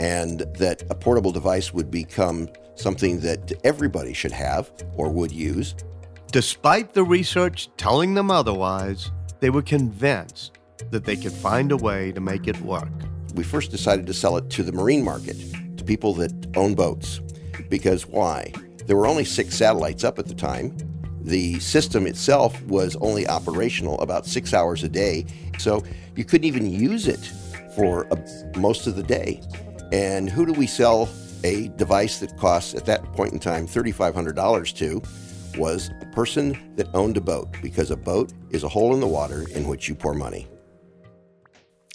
and 0.00 0.40
that 0.56 0.82
a 0.90 0.94
portable 0.94 1.32
device 1.32 1.72
would 1.72 1.90
become 1.90 2.48
something 2.74 3.20
that 3.20 3.52
everybody 3.64 4.12
should 4.12 4.32
have 4.32 4.70
or 4.96 5.10
would 5.10 5.32
use. 5.32 5.74
Despite 6.30 6.94
the 6.94 7.04
research 7.04 7.68
telling 7.76 8.14
them 8.14 8.30
otherwise, 8.30 9.10
they 9.40 9.50
were 9.50 9.62
convinced 9.62 10.58
that 10.90 11.04
they 11.04 11.16
could 11.16 11.32
find 11.32 11.72
a 11.72 11.76
way 11.76 12.12
to 12.12 12.20
make 12.20 12.48
it 12.48 12.60
work. 12.60 12.88
We 13.34 13.44
first 13.44 13.70
decided 13.70 14.06
to 14.06 14.14
sell 14.14 14.36
it 14.36 14.50
to 14.50 14.62
the 14.62 14.72
marine 14.72 15.04
market, 15.04 15.36
to 15.76 15.84
people 15.84 16.14
that 16.14 16.32
own 16.56 16.74
boats. 16.74 17.20
Because 17.68 18.06
why? 18.06 18.52
There 18.86 18.96
were 18.96 19.06
only 19.06 19.24
six 19.24 19.56
satellites 19.56 20.04
up 20.04 20.18
at 20.18 20.26
the 20.26 20.34
time. 20.34 20.76
The 21.20 21.58
system 21.60 22.06
itself 22.06 22.60
was 22.64 22.96
only 22.96 23.26
operational 23.28 24.00
about 24.00 24.26
six 24.26 24.52
hours 24.52 24.82
a 24.82 24.88
day, 24.88 25.26
so 25.58 25.82
you 26.16 26.24
couldn't 26.24 26.46
even 26.46 26.70
use 26.70 27.06
it 27.06 27.30
for 27.76 28.06
a, 28.10 28.58
most 28.58 28.86
of 28.86 28.96
the 28.96 29.02
day. 29.02 29.40
And 29.92 30.28
who 30.28 30.46
do 30.46 30.52
we 30.52 30.66
sell 30.66 31.08
a 31.44 31.68
device 31.76 32.18
that 32.18 32.36
costs 32.38 32.74
at 32.74 32.86
that 32.86 33.04
point 33.12 33.32
in 33.32 33.38
time 33.38 33.66
$3,500 33.66 34.76
to? 34.76 35.02
was 35.56 35.90
a 36.00 36.06
person 36.06 36.74
that 36.76 36.88
owned 36.94 37.16
a 37.16 37.20
boat 37.20 37.48
because 37.62 37.90
a 37.90 37.96
boat 37.96 38.32
is 38.50 38.64
a 38.64 38.68
hole 38.68 38.94
in 38.94 39.00
the 39.00 39.06
water 39.06 39.46
in 39.50 39.66
which 39.68 39.88
you 39.88 39.94
pour 39.94 40.14
money. 40.14 40.48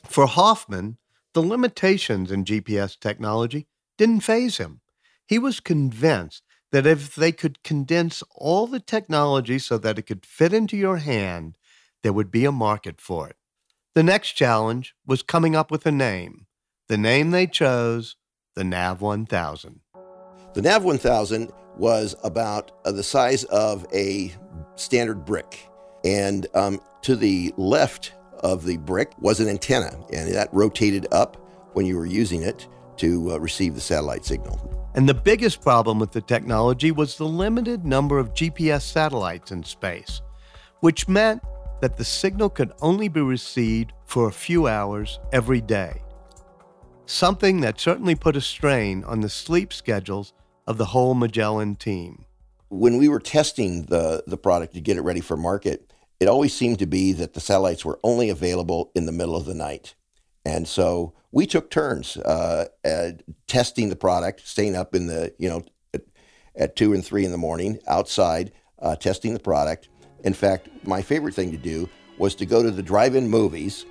For 0.05 0.25
Hoffman, 0.25 0.97
the 1.37 1.43
limitations 1.43 2.31
in 2.31 2.43
GPS 2.43 2.99
technology 2.99 3.67
didn't 3.95 4.21
faze 4.21 4.57
him. 4.57 4.81
He 5.27 5.37
was 5.37 5.59
convinced 5.59 6.41
that 6.71 6.87
if 6.87 7.13
they 7.13 7.31
could 7.31 7.61
condense 7.61 8.23
all 8.33 8.65
the 8.65 8.79
technology 8.79 9.59
so 9.59 9.77
that 9.77 9.99
it 9.99 10.07
could 10.07 10.25
fit 10.25 10.51
into 10.51 10.75
your 10.75 10.97
hand, 10.97 11.55
there 12.01 12.11
would 12.11 12.31
be 12.31 12.43
a 12.45 12.51
market 12.51 12.99
for 12.99 13.29
it. 13.29 13.35
The 13.93 14.01
next 14.01 14.31
challenge 14.31 14.95
was 15.05 15.21
coming 15.21 15.55
up 15.55 15.69
with 15.69 15.85
a 15.85 15.91
name. 15.91 16.47
The 16.87 16.97
name 16.97 17.29
they 17.29 17.45
chose, 17.45 18.15
the 18.55 18.63
NAV 18.63 19.03
1000. 19.03 19.81
The 20.55 20.61
NAV 20.63 20.85
1000 20.85 21.51
was 21.77 22.15
about 22.23 22.71
uh, 22.83 22.91
the 22.93 23.03
size 23.03 23.43
of 23.43 23.85
a 23.93 24.33
standard 24.75 25.23
brick. 25.23 25.69
And 26.03 26.47
um, 26.55 26.79
to 27.03 27.15
the 27.15 27.53
left 27.57 28.13
of 28.41 28.65
the 28.65 28.77
brick 28.77 29.11
was 29.19 29.39
an 29.39 29.47
antenna, 29.49 29.97
and 30.13 30.33
that 30.33 30.49
rotated 30.53 31.07
up 31.11 31.37
when 31.73 31.85
you 31.85 31.95
were 31.95 32.05
using 32.05 32.43
it 32.43 32.67
to 32.97 33.31
uh, 33.31 33.37
receive 33.39 33.75
the 33.75 33.81
satellite 33.81 34.25
signal. 34.25 34.77
And 34.95 35.07
the 35.07 35.13
biggest 35.13 35.61
problem 35.61 35.99
with 35.99 36.11
the 36.11 36.21
technology 36.21 36.91
was 36.91 37.17
the 37.17 37.27
limited 37.27 37.85
number 37.85 38.17
of 38.17 38.33
GPS 38.33 38.81
satellites 38.81 39.51
in 39.51 39.63
space, 39.63 40.21
which 40.79 41.07
meant 41.07 41.43
that 41.81 41.97
the 41.97 42.03
signal 42.03 42.49
could 42.49 42.73
only 42.81 43.07
be 43.07 43.21
received 43.21 43.93
for 44.05 44.27
a 44.27 44.31
few 44.31 44.67
hours 44.67 45.19
every 45.31 45.61
day. 45.61 46.01
Something 47.05 47.61
that 47.61 47.79
certainly 47.79 48.15
put 48.15 48.35
a 48.35 48.41
strain 48.41 49.03
on 49.03 49.21
the 49.21 49.29
sleep 49.29 49.71
schedules 49.71 50.33
of 50.65 50.77
the 50.77 50.85
whole 50.85 51.13
Magellan 51.13 51.75
team. 51.75 52.25
When 52.69 52.97
we 52.97 53.07
were 53.07 53.19
testing 53.19 53.85
the, 53.85 54.23
the 54.27 54.37
product 54.37 54.73
to 54.73 54.81
get 54.81 54.97
it 54.97 55.01
ready 55.01 55.21
for 55.21 55.37
market, 55.37 55.93
it 56.19 56.27
always 56.27 56.53
seemed 56.53 56.79
to 56.79 56.87
be 56.87 57.13
that 57.13 57.33
the 57.33 57.39
satellites 57.39 57.85
were 57.85 57.99
only 58.03 58.29
available 58.29 58.91
in 58.95 59.05
the 59.05 59.11
middle 59.11 59.35
of 59.35 59.45
the 59.45 59.53
night. 59.53 59.95
And 60.45 60.67
so 60.67 61.13
we 61.31 61.45
took 61.45 61.69
turns 61.69 62.17
uh, 62.17 62.65
testing 63.47 63.89
the 63.89 63.95
product, 63.95 64.47
staying 64.47 64.75
up 64.75 64.95
in 64.95 65.07
the, 65.07 65.33
you 65.37 65.49
know, 65.49 65.63
at, 65.93 66.01
at 66.55 66.75
two 66.75 66.93
and 66.93 67.05
three 67.05 67.25
in 67.25 67.31
the 67.31 67.37
morning 67.37 67.79
outside, 67.87 68.51
uh, 68.79 68.95
testing 68.95 69.33
the 69.33 69.39
product. 69.39 69.89
In 70.23 70.33
fact, 70.33 70.69
my 70.83 71.01
favorite 71.01 71.35
thing 71.35 71.51
to 71.51 71.57
do 71.57 71.89
was 72.17 72.33
to 72.35 72.45
go 72.45 72.63
to 72.63 72.71
the 72.71 72.81
drive 72.81 73.13
in 73.15 73.29
movies 73.29 73.85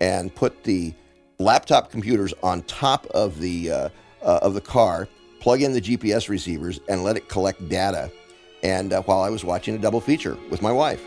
and 0.00 0.32
put 0.34 0.62
the 0.62 0.94
laptop 1.38 1.90
computers 1.90 2.32
on 2.42 2.62
top 2.62 3.06
of 3.06 3.40
the, 3.40 3.70
uh, 3.70 3.88
uh, 4.22 4.38
of 4.42 4.54
the 4.54 4.60
car, 4.60 5.08
plug 5.40 5.62
in 5.62 5.72
the 5.72 5.80
GPS 5.80 6.28
receivers, 6.28 6.78
and 6.88 7.02
let 7.02 7.16
it 7.16 7.28
collect 7.28 7.68
data. 7.68 8.12
And 8.62 8.92
uh, 8.92 9.02
while 9.02 9.22
I 9.22 9.30
was 9.30 9.44
watching 9.44 9.74
a 9.74 9.78
double 9.78 10.00
feature 10.00 10.36
with 10.50 10.62
my 10.62 10.72
wife. 10.72 11.02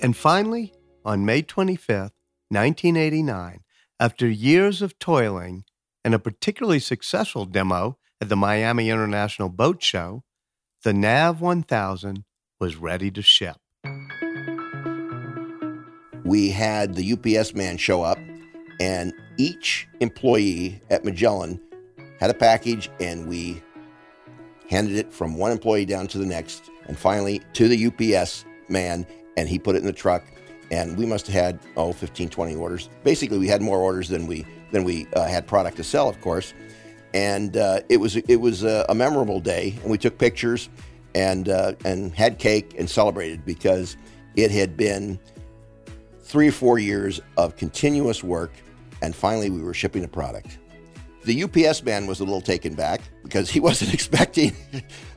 And 0.00 0.16
finally, 0.16 0.72
on 1.04 1.24
May 1.24 1.42
25th, 1.42 2.12
1989, 2.50 3.64
after 3.98 4.28
years 4.28 4.80
of 4.80 4.98
toiling 4.98 5.64
and 6.04 6.14
a 6.14 6.20
particularly 6.20 6.78
successful 6.78 7.44
demo 7.44 7.98
at 8.20 8.28
the 8.28 8.36
Miami 8.36 8.90
International 8.90 9.48
Boat 9.48 9.82
Show, 9.82 10.22
the 10.84 10.92
NAV 10.92 11.40
1000 11.40 12.24
was 12.60 12.76
ready 12.76 13.10
to 13.10 13.22
ship. 13.22 13.56
We 16.24 16.50
had 16.50 16.94
the 16.94 17.12
UPS 17.12 17.54
man 17.54 17.76
show 17.76 18.02
up, 18.02 18.18
and 18.80 19.12
each 19.36 19.88
employee 19.98 20.80
at 20.90 21.04
Magellan 21.04 21.60
had 22.20 22.30
a 22.30 22.34
package, 22.34 22.88
and 23.00 23.28
we 23.28 23.62
handed 24.70 24.96
it 24.96 25.12
from 25.12 25.36
one 25.36 25.50
employee 25.50 25.86
down 25.86 26.06
to 26.08 26.18
the 26.18 26.26
next, 26.26 26.70
and 26.86 26.96
finally 26.96 27.40
to 27.54 27.66
the 27.66 27.86
UPS 27.86 28.44
man, 28.68 29.06
and 29.38 29.48
he 29.48 29.56
put 29.56 29.76
it 29.76 29.78
in 29.78 29.86
the 29.86 29.92
truck. 29.92 30.24
And 30.70 30.98
we 30.98 31.06
must 31.06 31.26
have 31.28 31.34
had 31.34 31.60
oh 31.76 31.92
15, 31.92 32.28
20 32.28 32.56
orders. 32.56 32.90
Basically, 33.04 33.38
we 33.38 33.46
had 33.46 33.62
more 33.62 33.78
orders 33.78 34.08
than 34.08 34.26
we 34.26 34.44
than 34.70 34.84
we 34.84 35.06
uh, 35.14 35.26
had 35.26 35.46
product 35.46 35.78
to 35.78 35.84
sell, 35.84 36.08
of 36.08 36.20
course. 36.20 36.52
And 37.14 37.56
uh, 37.56 37.80
it 37.88 37.96
was 37.96 38.16
it 38.16 38.36
was 38.36 38.64
a, 38.64 38.84
a, 38.90 38.94
memorable 38.94 39.40
day, 39.40 39.78
and 39.80 39.90
we 39.90 39.96
took 39.96 40.18
pictures 40.18 40.68
and 41.14 41.48
uh, 41.48 41.72
and 41.86 42.14
had 42.14 42.38
cake 42.38 42.74
and 42.78 42.90
celebrated 42.90 43.46
because 43.46 43.96
it 44.36 44.50
had 44.50 44.76
been 44.76 45.18
three 46.20 46.48
or 46.48 46.52
four 46.52 46.78
years 46.78 47.18
of 47.38 47.56
continuous 47.56 48.22
work, 48.22 48.52
and 49.00 49.16
finally 49.16 49.48
we 49.48 49.62
were 49.62 49.72
shipping 49.72 50.02
the 50.02 50.08
product. 50.08 50.58
The 51.24 51.44
UPS 51.44 51.82
man 51.82 52.06
was 52.06 52.20
a 52.20 52.24
little 52.24 52.42
taken 52.42 52.74
back 52.74 53.00
because 53.22 53.48
he 53.48 53.58
wasn't 53.68 53.94
expecting 53.94 54.54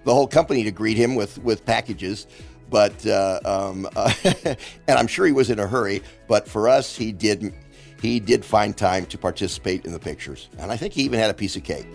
the 0.05 0.13
whole 0.13 0.27
company 0.27 0.63
to 0.63 0.71
greet 0.71 0.95
him 0.95 1.15
with 1.15 1.39
with 1.39 1.65
packages 1.65 2.27
but 2.71 3.05
uh, 3.05 3.39
um, 3.45 3.87
uh, 3.95 4.11
and 4.45 4.57
I'm 4.97 5.07
sure 5.07 5.27
he 5.27 5.33
was 5.33 5.51
in 5.51 5.59
a 5.59 5.67
hurry. 5.67 6.01
But 6.27 6.47
for 6.47 6.67
us, 6.67 6.95
he 6.95 7.11
did 7.11 7.53
he 8.01 8.19
did 8.19 8.43
find 8.43 8.75
time 8.75 9.05
to 9.07 9.17
participate 9.17 9.85
in 9.85 9.91
the 9.91 9.99
pictures, 9.99 10.49
and 10.57 10.71
I 10.71 10.77
think 10.77 10.93
he 10.93 11.03
even 11.03 11.19
had 11.19 11.29
a 11.29 11.35
piece 11.35 11.55
of 11.55 11.63
cake. 11.63 11.85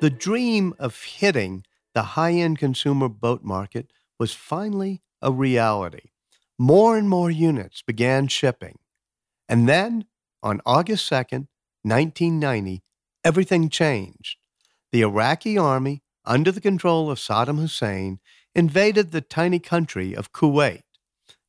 The 0.00 0.10
dream 0.10 0.74
of 0.78 1.00
hitting 1.00 1.64
the 1.94 2.02
high-end 2.02 2.58
consumer 2.58 3.08
boat 3.08 3.44
market 3.44 3.90
was 4.18 4.32
finally 4.32 5.02
a 5.22 5.30
reality. 5.30 6.10
More 6.58 6.96
and 6.96 7.08
more 7.08 7.30
units 7.30 7.82
began 7.82 8.28
shipping, 8.28 8.78
and 9.48 9.68
then 9.68 10.06
on 10.42 10.60
August 10.64 11.10
2nd, 11.10 11.48
1990, 11.82 12.82
everything 13.24 13.68
changed. 13.68 14.38
The 14.92 15.02
Iraqi 15.02 15.58
army 15.58 16.02
under 16.26 16.50
the 16.50 16.60
control 16.60 17.10
of 17.10 17.18
Saddam 17.18 17.58
Hussein, 17.58 18.18
invaded 18.54 19.12
the 19.12 19.20
tiny 19.20 19.58
country 19.58 20.14
of 20.14 20.32
Kuwait. 20.32 20.82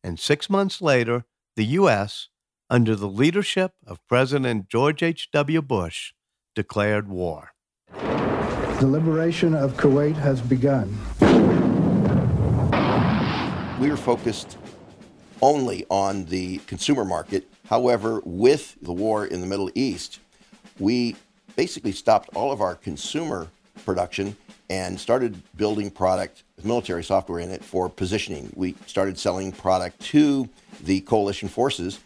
And 0.04 0.20
six 0.20 0.50
months 0.50 0.82
later, 0.82 1.26
the 1.56 1.66
U.S., 1.66 2.30
under 2.70 2.96
the 2.96 3.08
leadership 3.08 3.74
of 3.86 4.06
President 4.08 4.70
George 4.70 5.02
H.W. 5.02 5.62
Bush, 5.62 6.14
declared 6.54 7.08
war. 7.08 7.54
The 7.94 8.88
liberation 8.88 9.56
of 9.56 9.74
Kuwait 9.74 10.16
has 10.16 10.42
begun. 10.42 10.90
We 13.80 13.90
were 13.90 13.98
focused 13.98 14.58
only 15.42 15.86
on 15.90 16.26
the 16.26 16.58
consumer 16.68 17.06
market. 17.06 17.48
However, 17.70 18.22
with 18.26 18.76
the 18.82 18.94
war 18.94 19.26
in 19.26 19.42
the 19.42 19.48
Middle 19.48 19.72
East, 19.76 20.20
we 20.80 21.16
basically 21.56 21.92
stopped 21.92 22.30
all 22.36 22.52
of 22.52 22.62
our 22.62 22.76
consumer 22.76 23.48
production 23.86 24.36
and 24.70 25.00
started 25.00 25.42
building 25.56 25.90
product 25.90 26.44
with 26.56 26.66
military 26.66 27.04
software 27.04 27.40
in 27.40 27.52
it 27.52 27.64
for 27.64 27.90
positioning. 27.90 28.52
We 28.56 28.76
started 28.86 29.18
selling 29.18 29.52
product 29.52 30.00
to 30.08 30.50
the 30.84 31.02
coalition 31.02 31.48
forces, 31.48 32.00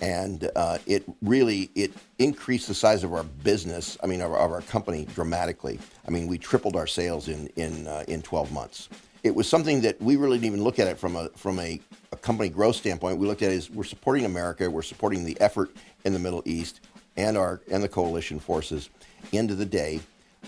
and 0.00 0.50
uh, 0.54 0.78
it 0.86 1.04
really 1.22 1.70
it 1.74 1.92
increased 2.18 2.68
the 2.68 2.74
size 2.74 3.04
of 3.04 3.12
our 3.12 3.24
business. 3.24 3.98
I 4.02 4.06
mean, 4.06 4.20
of, 4.20 4.32
of 4.32 4.52
our 4.52 4.62
company 4.62 5.06
dramatically. 5.14 5.78
I 6.06 6.10
mean, 6.10 6.26
we 6.26 6.38
tripled 6.38 6.76
our 6.76 6.86
sales 6.86 7.28
in 7.28 7.48
in 7.56 7.86
uh, 7.86 8.04
in 8.08 8.22
12 8.22 8.52
months. 8.52 8.88
It 9.22 9.34
was 9.34 9.48
something 9.48 9.80
that 9.80 10.00
we 10.00 10.14
really 10.14 10.38
didn't 10.38 10.52
even 10.52 10.62
look 10.64 10.78
at 10.78 10.86
it 10.86 10.98
from 10.98 11.16
a 11.16 11.28
from 11.30 11.58
a, 11.58 11.80
a 12.12 12.16
company 12.16 12.48
growth 12.48 12.76
standpoint. 12.76 13.18
We 13.18 13.26
looked 13.26 13.42
at 13.42 13.50
it 13.50 13.56
as 13.56 13.70
we're 13.70 13.84
supporting 13.84 14.24
America, 14.24 14.70
we're 14.70 14.82
supporting 14.82 15.24
the 15.24 15.38
effort 15.40 15.70
in 16.04 16.12
the 16.12 16.18
Middle 16.20 16.42
East 16.44 16.80
and 17.16 17.36
our 17.36 17.60
and 17.70 17.82
the 17.82 17.88
coalition 17.88 18.38
forces. 18.38 18.90
End 19.32 19.50
of 19.50 19.58
the 19.58 19.66
day, 19.66 20.00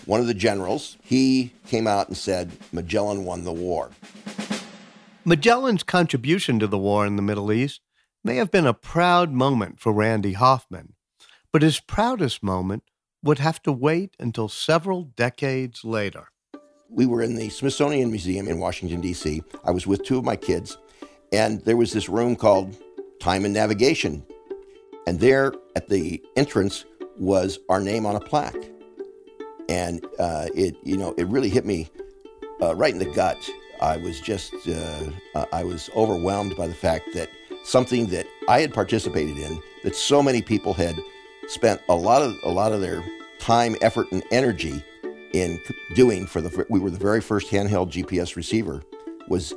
one 0.05 0.19
of 0.19 0.27
the 0.27 0.33
generals, 0.33 0.97
he 1.01 1.53
came 1.67 1.87
out 1.87 2.07
and 2.07 2.17
said 2.17 2.51
Magellan 2.71 3.25
won 3.25 3.43
the 3.43 3.53
war. 3.53 3.91
Magellan's 5.25 5.83
contribution 5.83 6.59
to 6.59 6.67
the 6.67 6.77
war 6.77 7.05
in 7.05 7.15
the 7.15 7.21
Middle 7.21 7.51
East 7.51 7.81
may 8.23 8.35
have 8.37 8.51
been 8.51 8.65
a 8.65 8.73
proud 8.73 9.31
moment 9.31 9.79
for 9.79 9.93
Randy 9.93 10.33
Hoffman, 10.33 10.93
but 11.51 11.61
his 11.61 11.79
proudest 11.79 12.41
moment 12.41 12.83
would 13.23 13.39
have 13.39 13.61
to 13.63 13.71
wait 13.71 14.15
until 14.19 14.47
several 14.47 15.03
decades 15.03 15.83
later. 15.83 16.29
We 16.89 17.05
were 17.05 17.21
in 17.21 17.35
the 17.35 17.49
Smithsonian 17.49 18.09
Museum 18.09 18.47
in 18.47 18.59
Washington, 18.59 19.01
D.C. 19.01 19.43
I 19.63 19.71
was 19.71 19.85
with 19.85 20.03
two 20.03 20.17
of 20.17 20.25
my 20.25 20.35
kids, 20.35 20.77
and 21.31 21.63
there 21.65 21.77
was 21.77 21.93
this 21.93 22.09
room 22.09 22.35
called 22.35 22.75
Time 23.19 23.45
and 23.45 23.53
Navigation. 23.53 24.25
And 25.05 25.19
there 25.19 25.53
at 25.75 25.89
the 25.89 26.23
entrance 26.35 26.85
was 27.17 27.59
our 27.69 27.81
name 27.81 28.05
on 28.05 28.15
a 28.15 28.19
plaque 28.19 28.69
and 29.69 30.05
uh, 30.17 30.47
it 30.53 30.75
you 30.83 30.97
know 30.97 31.13
it 31.17 31.27
really 31.27 31.47
hit 31.47 31.65
me 31.65 31.89
uh, 32.61 32.75
right 32.75 32.91
in 32.91 32.99
the 32.99 33.05
gut. 33.05 33.37
I 33.79 33.95
was 33.95 34.19
just 34.19 34.53
uh, 34.67 35.05
uh, 35.35 35.45
I 35.53 35.63
was 35.63 35.89
overwhelmed 35.95 36.57
by 36.57 36.67
the 36.67 36.73
fact 36.73 37.05
that 37.13 37.29
something 37.63 38.07
that 38.07 38.25
I 38.49 38.59
had 38.59 38.73
participated 38.73 39.37
in, 39.37 39.61
that 39.83 39.95
so 39.95 40.21
many 40.21 40.41
people 40.41 40.73
had 40.73 40.95
spent 41.47 41.81
a 41.87 41.95
lot 41.95 42.21
of 42.21 42.35
a 42.43 42.49
lot 42.49 42.73
of 42.73 42.81
their 42.81 43.03
time, 43.39 43.77
effort, 43.81 44.11
and 44.11 44.23
energy 44.31 44.83
in 45.33 45.61
doing 45.95 46.25
for 46.25 46.41
the 46.41 46.65
we 46.69 46.79
were 46.79 46.89
the 46.89 46.97
very 46.97 47.21
first 47.21 47.49
handheld 47.51 47.91
GPS 47.91 48.35
receiver 48.35 48.81
was 49.27 49.53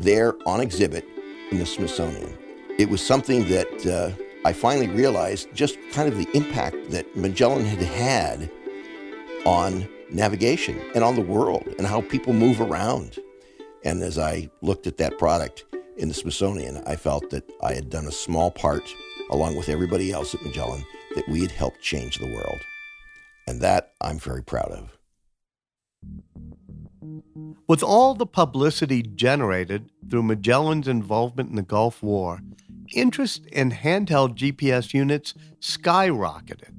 there 0.00 0.34
on 0.46 0.60
exhibit 0.60 1.06
in 1.52 1.58
the 1.58 1.66
Smithsonian. 1.66 2.36
It 2.78 2.90
was 2.90 3.04
something 3.04 3.48
that 3.48 3.86
uh, 3.86 4.22
I 4.44 4.52
finally 4.52 4.88
realized 4.88 5.48
just 5.54 5.78
kind 5.92 6.08
of 6.08 6.18
the 6.18 6.28
impact 6.34 6.90
that 6.90 7.16
Magellan 7.16 7.64
had 7.64 7.80
had 7.80 8.50
on 9.44 9.88
navigation 10.10 10.80
and 10.94 11.04
on 11.04 11.14
the 11.14 11.22
world 11.22 11.66
and 11.78 11.86
how 11.86 12.00
people 12.00 12.32
move 12.32 12.60
around. 12.60 13.18
And 13.84 14.02
as 14.02 14.18
I 14.18 14.50
looked 14.62 14.86
at 14.86 14.96
that 14.98 15.18
product 15.18 15.64
in 15.96 16.08
the 16.08 16.14
Smithsonian, 16.14 16.82
I 16.86 16.96
felt 16.96 17.30
that 17.30 17.50
I 17.62 17.74
had 17.74 17.90
done 17.90 18.06
a 18.06 18.12
small 18.12 18.50
part, 18.50 18.82
along 19.30 19.56
with 19.56 19.68
everybody 19.68 20.12
else 20.12 20.34
at 20.34 20.42
Magellan, 20.42 20.84
that 21.14 21.28
we 21.28 21.40
had 21.40 21.50
helped 21.50 21.80
change 21.80 22.18
the 22.18 22.32
world. 22.32 22.60
And 23.46 23.60
that 23.60 23.92
I'm 24.00 24.18
very 24.18 24.42
proud 24.42 24.70
of. 24.72 24.98
With 27.66 27.82
all 27.82 28.14
the 28.14 28.26
publicity 28.26 29.02
generated 29.02 29.90
through 30.08 30.22
Magellan's 30.22 30.88
involvement 30.88 31.50
in 31.50 31.56
the 31.56 31.62
Gulf 31.62 32.02
War, 32.02 32.40
interest 32.94 33.46
in 33.46 33.72
handheld 33.72 34.36
GPS 34.36 34.94
units 34.94 35.34
skyrocketed, 35.60 36.74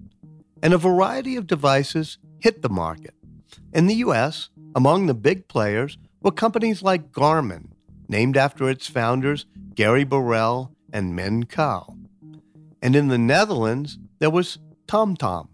and 0.62 0.74
a 0.74 0.78
variety 0.78 1.36
of 1.36 1.48
devices 1.48 2.18
hit 2.40 2.62
the 2.62 2.70
market. 2.70 3.14
In 3.74 3.88
the 3.88 3.96
US, 3.96 4.50
among 4.76 5.06
the 5.06 5.14
big 5.14 5.48
players 5.48 5.98
were 6.22 6.32
companies 6.32 6.82
like 6.82 7.12
Garmin, 7.12 7.70
named 8.08 8.38
after 8.38 8.70
its 8.70 8.88
founders 8.88 9.46
Gary 9.76 10.04
Burrell 10.04 10.72
and 10.92 11.50
Kao. 11.50 11.96
And 12.82 12.96
in 12.96 13.08
the 13.08 13.18
Netherlands, 13.18 14.00
there 14.20 14.30
was 14.30 14.60
TomTom, 14.88 15.48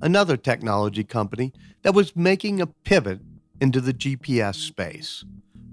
another 0.00 0.36
technology 0.36 1.04
company 1.04 1.52
that 1.82 1.94
was 1.94 2.16
making 2.16 2.60
a 2.60 2.66
pivot 2.66 3.20
into 3.60 3.80
the 3.80 3.92
GPS 3.92 4.56
space. 4.56 5.24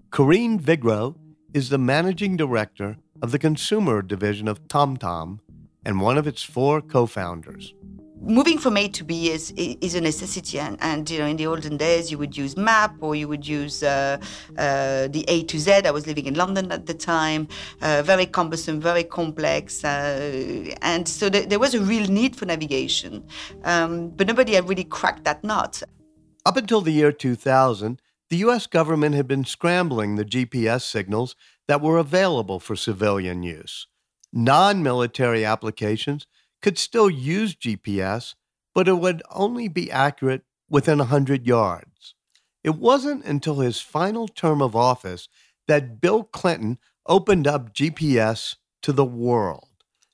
Corinne 0.09 0.59
Vigreux 0.59 1.15
is 1.53 1.69
the 1.69 1.77
managing 1.77 2.35
director 2.35 2.97
of 3.21 3.31
the 3.31 3.39
consumer 3.39 4.01
division 4.01 4.47
of 4.47 4.67
TomTom 4.67 5.39
and 5.85 6.01
one 6.01 6.17
of 6.17 6.27
its 6.27 6.41
four 6.41 6.81
co 6.81 7.05
founders 7.05 7.73
moving 8.21 8.57
from 8.57 8.77
A 8.77 8.87
to 8.89 9.03
B 9.03 9.31
is 9.31 9.51
is 9.55 9.95
a 9.95 10.01
necessity, 10.01 10.59
and, 10.59 10.77
and 10.81 11.09
you 11.09 11.19
know 11.19 11.25
in 11.25 11.37
the 11.37 11.47
olden 11.47 11.77
days 11.77 12.11
you 12.11 12.17
would 12.17 12.35
use 12.35 12.57
map 12.57 12.95
or 13.01 13.15
you 13.15 13.27
would 13.27 13.47
use 13.47 13.83
uh, 13.83 14.17
uh, 14.57 15.07
the 15.07 15.25
A 15.27 15.43
to 15.43 15.59
Z. 15.59 15.71
I 15.85 15.91
was 15.91 16.07
living 16.07 16.25
in 16.25 16.35
London 16.35 16.71
at 16.71 16.85
the 16.85 16.93
time, 16.93 17.47
uh, 17.81 18.01
very 18.03 18.25
cumbersome, 18.25 18.79
very 18.79 19.03
complex, 19.03 19.83
uh, 19.83 20.75
and 20.81 21.07
so 21.07 21.29
th- 21.29 21.49
there 21.49 21.59
was 21.59 21.73
a 21.73 21.81
real 21.81 22.07
need 22.07 22.35
for 22.35 22.45
navigation, 22.45 23.23
um, 23.63 24.09
but 24.09 24.27
nobody 24.27 24.53
had 24.53 24.67
really 24.67 24.85
cracked 24.85 25.23
that 25.25 25.43
nut. 25.43 25.83
Up 26.45 26.57
until 26.57 26.81
the 26.81 26.91
year 26.91 27.11
2000, 27.11 28.01
the 28.29 28.37
U.S. 28.37 28.67
government 28.67 29.15
had 29.15 29.27
been 29.27 29.45
scrambling 29.45 30.15
the 30.15 30.25
GPS 30.25 30.81
signals 30.81 31.35
that 31.67 31.81
were 31.81 31.97
available 31.97 32.59
for 32.59 32.75
civilian 32.75 33.43
use. 33.43 33.87
Non 34.33 34.83
military 34.83 35.45
applications 35.45 36.27
could 36.65 36.79
still 36.79 37.11
use 37.11 37.53
GPS, 37.53 38.33
but 38.73 38.87
it 38.87 38.97
would 38.97 39.21
only 39.29 39.67
be 39.67 39.91
accurate 39.91 40.41
within 40.67 40.97
100 40.97 41.45
yards. 41.45 42.15
It 42.63 42.73
wasn't 42.73 43.23
until 43.23 43.59
his 43.59 43.81
final 43.81 44.27
term 44.27 44.63
of 44.63 44.75
office 44.75 45.29
that 45.67 46.01
Bill 46.01 46.23
Clinton 46.23 46.79
opened 47.05 47.45
up 47.45 47.71
GPS 47.71 48.55
to 48.81 48.91
the 48.91 49.05
world. 49.05 49.67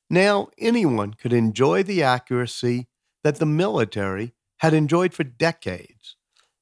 Now 0.10 0.50
anyone 0.60 1.14
could 1.14 1.32
enjoy 1.32 1.84
the 1.84 2.04
accuracy 2.04 2.90
that 3.24 3.38
the 3.38 3.46
military 3.46 4.34
had 4.58 4.74
enjoyed 4.74 5.14
for 5.14 5.24
decades, 5.24 6.18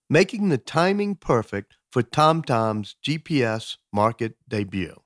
making 0.07 0.49
the 0.49 0.59
timing 0.59 1.15
perfect 1.15 1.77
for 1.91 2.03
TomTom's 2.03 2.95
GPS 3.03 3.77
market 3.91 4.35
debut. 4.47 5.01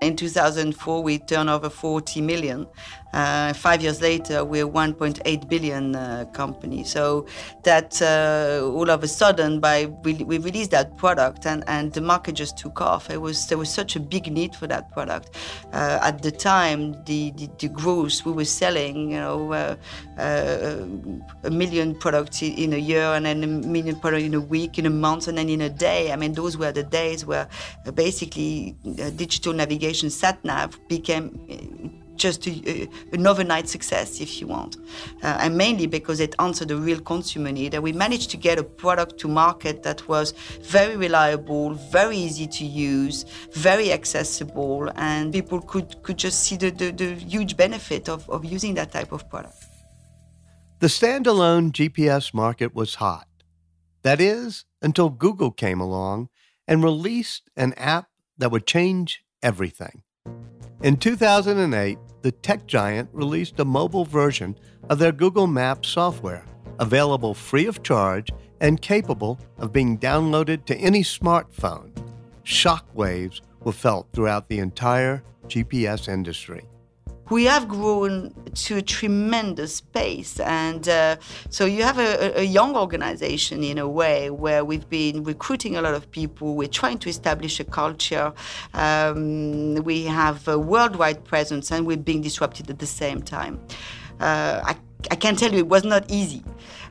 In 0.00 0.14
2004, 0.14 1.02
we 1.02 1.18
turned 1.18 1.50
over 1.50 1.68
40 1.68 2.20
million. 2.20 2.68
Uh, 3.12 3.52
five 3.52 3.82
years 3.82 4.00
later, 4.00 4.44
we're 4.44 4.66
1.8 4.66 5.48
billion 5.48 5.96
uh, 5.96 6.24
company. 6.32 6.84
So 6.84 7.26
that 7.62 8.00
uh, 8.02 8.66
all 8.66 8.90
of 8.90 9.02
a 9.02 9.08
sudden, 9.08 9.60
by 9.60 9.86
we, 10.04 10.14
we, 10.14 10.38
released 10.38 10.70
that 10.72 10.96
product 10.96 11.46
and, 11.46 11.64
and 11.66 11.92
the 11.92 12.00
market 12.00 12.32
just 12.34 12.58
took 12.58 12.80
off. 12.80 13.10
It 13.10 13.20
was 13.20 13.46
there 13.48 13.58
was 13.58 13.70
such 13.72 13.96
a 13.96 14.00
big 14.00 14.30
need 14.30 14.54
for 14.54 14.66
that 14.66 14.90
product. 14.92 15.36
Uh, 15.72 15.98
at 16.02 16.22
the 16.22 16.30
time, 16.30 16.92
the, 17.04 17.32
the, 17.32 17.48
the 17.58 17.68
growth 17.68 18.24
we 18.24 18.32
were 18.32 18.44
selling, 18.44 19.12
you 19.12 19.18
know, 19.18 19.52
uh, 19.52 19.76
uh, 20.18 20.84
a 21.44 21.50
million 21.50 21.94
products 21.94 22.42
in 22.42 22.72
a 22.72 22.78
year 22.78 23.04
and 23.04 23.26
then 23.26 23.42
a 23.42 23.46
million 23.46 23.98
products 23.98 24.24
in 24.24 24.34
a 24.34 24.40
week, 24.40 24.78
in 24.78 24.86
a 24.86 24.90
month, 24.90 25.28
and 25.28 25.38
then 25.38 25.48
in 25.48 25.62
a 25.62 25.70
day. 25.70 26.12
I 26.12 26.16
mean, 26.16 26.32
those 26.32 26.56
were 26.56 26.72
the 26.72 26.82
days 26.82 27.24
where 27.24 27.48
basically 27.94 28.76
digital 29.16 29.52
navigation 29.52 29.78
navigation 29.78 30.10
sat 30.10 30.44
nav 30.44 30.78
became 30.88 31.24
just 32.18 32.46
a, 32.46 32.88
an 33.12 33.26
overnight 33.26 33.68
success, 33.68 34.20
if 34.20 34.40
you 34.40 34.46
want. 34.46 34.76
Uh, 35.22 35.38
and 35.40 35.56
mainly 35.56 35.86
because 35.86 36.20
it 36.20 36.34
answered 36.38 36.70
a 36.70 36.76
real 36.76 37.00
consumer 37.00 37.52
need. 37.52 37.74
And 37.74 37.82
we 37.82 37.92
managed 37.92 38.30
to 38.30 38.36
get 38.36 38.58
a 38.58 38.62
product 38.62 39.18
to 39.18 39.28
market 39.28 39.82
that 39.84 40.06
was 40.08 40.32
very 40.62 40.96
reliable, 40.96 41.74
very 41.74 42.16
easy 42.16 42.46
to 42.46 42.64
use, 42.64 43.24
very 43.52 43.92
accessible, 43.92 44.90
and 44.96 45.32
people 45.32 45.60
could, 45.60 46.02
could 46.02 46.18
just 46.18 46.40
see 46.42 46.56
the, 46.56 46.70
the, 46.70 46.90
the 46.90 47.14
huge 47.14 47.56
benefit 47.56 48.08
of, 48.08 48.28
of 48.28 48.44
using 48.44 48.74
that 48.74 48.92
type 48.92 49.12
of 49.12 49.28
product. 49.30 49.56
The 50.80 50.86
standalone 50.86 51.72
GPS 51.72 52.32
market 52.32 52.74
was 52.74 52.96
hot. 52.96 53.26
That 54.02 54.20
is, 54.20 54.64
until 54.80 55.10
Google 55.10 55.50
came 55.50 55.80
along 55.80 56.28
and 56.68 56.84
released 56.84 57.50
an 57.56 57.72
app 57.74 58.08
that 58.36 58.50
would 58.52 58.66
change 58.66 59.24
everything. 59.42 60.02
In 60.80 60.96
2008, 60.96 61.98
the 62.22 62.32
tech 62.32 62.66
giant 62.66 63.08
released 63.12 63.60
a 63.60 63.64
mobile 63.64 64.04
version 64.04 64.56
of 64.88 64.98
their 64.98 65.12
Google 65.12 65.46
Maps 65.46 65.88
software, 65.88 66.44
available 66.78 67.34
free 67.34 67.66
of 67.66 67.82
charge 67.82 68.30
and 68.60 68.80
capable 68.80 69.38
of 69.58 69.72
being 69.72 69.98
downloaded 69.98 70.64
to 70.66 70.76
any 70.76 71.02
smartphone. 71.02 71.90
Shockwaves 72.44 73.40
were 73.62 73.72
felt 73.72 74.08
throughout 74.12 74.48
the 74.48 74.58
entire 74.58 75.22
GPS 75.48 76.08
industry 76.08 76.68
we 77.30 77.44
have 77.44 77.68
grown 77.68 78.32
to 78.54 78.76
a 78.76 78.82
tremendous 78.82 79.80
pace. 79.80 80.40
And 80.40 80.88
uh, 80.88 81.16
so 81.50 81.64
you 81.66 81.82
have 81.82 81.98
a, 81.98 82.40
a, 82.40 82.42
young 82.42 82.76
organization 82.76 83.62
in 83.62 83.78
a 83.78 83.88
way 83.88 84.30
where 84.30 84.64
we've 84.64 84.88
been 84.88 85.22
recruiting 85.24 85.76
a 85.76 85.82
lot 85.82 85.94
of 85.94 86.10
people. 86.10 86.54
We're 86.54 86.68
trying 86.68 86.98
to 86.98 87.08
establish 87.08 87.60
a 87.60 87.64
culture. 87.64 88.32
Um, 88.74 89.76
we 89.76 90.04
have 90.04 90.48
a 90.48 90.58
worldwide 90.58 91.24
presence 91.24 91.70
and 91.70 91.86
we're 91.86 91.96
being 91.96 92.22
disrupted 92.22 92.70
at 92.70 92.78
the 92.78 92.86
same 92.86 93.22
time. 93.22 93.60
Uh, 94.20 94.60
I, 94.64 94.76
I 95.10 95.14
can 95.14 95.36
tell 95.36 95.52
you 95.52 95.58
it 95.58 95.68
was 95.68 95.84
not 95.84 96.10
easy. 96.10 96.42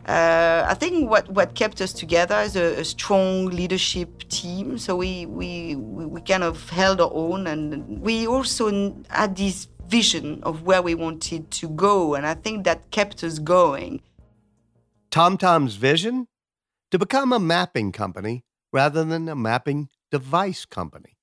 Uh, 0.07 0.65
I 0.65 0.73
think 0.73 1.09
what, 1.09 1.27
what 1.29 1.53
kept 1.55 1.81
us 1.81 1.91
together 1.91 2.39
is 2.39 2.55
a, 2.55 2.79
a, 2.79 2.85
strong 2.85 3.47
leadership 3.47 4.23
team. 4.29 4.77
So 4.77 4.95
we, 4.95 5.25
we, 5.25 5.75
we 5.75 6.21
kind 6.21 6.43
of 6.43 6.69
held 6.69 7.01
our 7.01 7.11
own, 7.11 7.45
and 7.45 8.01
we 8.01 8.25
also 8.25 8.95
had 9.09 9.35
this 9.35 9.67
vision 9.87 10.41
of 10.43 10.63
where 10.63 10.81
we 10.81 10.95
wanted 10.95 11.51
to 11.51 11.69
go. 11.69 12.15
And 12.15 12.25
I 12.25 12.33
think 12.33 12.63
that 12.63 12.91
kept 12.91 13.23
us 13.23 13.39
going. 13.39 14.01
TomTom's 15.11 15.75
vision? 15.75 16.27
To 16.91 16.99
become 16.99 17.33
a 17.33 17.39
mapping 17.39 17.91
company 17.91 18.45
rather 18.71 19.03
than 19.03 19.27
a 19.27 19.35
mapping 19.35 19.89
device 20.09 20.65
company. 20.65 21.17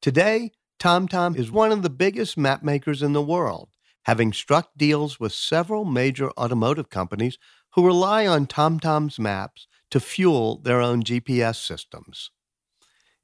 Today, 0.00 0.50
TomTom 0.80 1.36
is 1.36 1.50
one 1.50 1.72
of 1.72 1.82
the 1.82 1.90
biggest 1.90 2.36
map 2.36 2.62
makers 2.62 3.02
in 3.02 3.12
the 3.12 3.22
world, 3.22 3.70
having 4.02 4.32
struck 4.32 4.70
deals 4.76 5.20
with 5.20 5.32
several 5.32 5.84
major 5.84 6.30
automotive 6.32 6.90
companies 6.90 7.38
who 7.74 7.86
rely 7.86 8.26
on 8.26 8.46
TomTom's 8.46 9.18
maps 9.18 9.66
to 9.90 10.00
fuel 10.00 10.58
their 10.58 10.80
own 10.80 11.02
GPS 11.02 11.64
systems. 11.64 12.30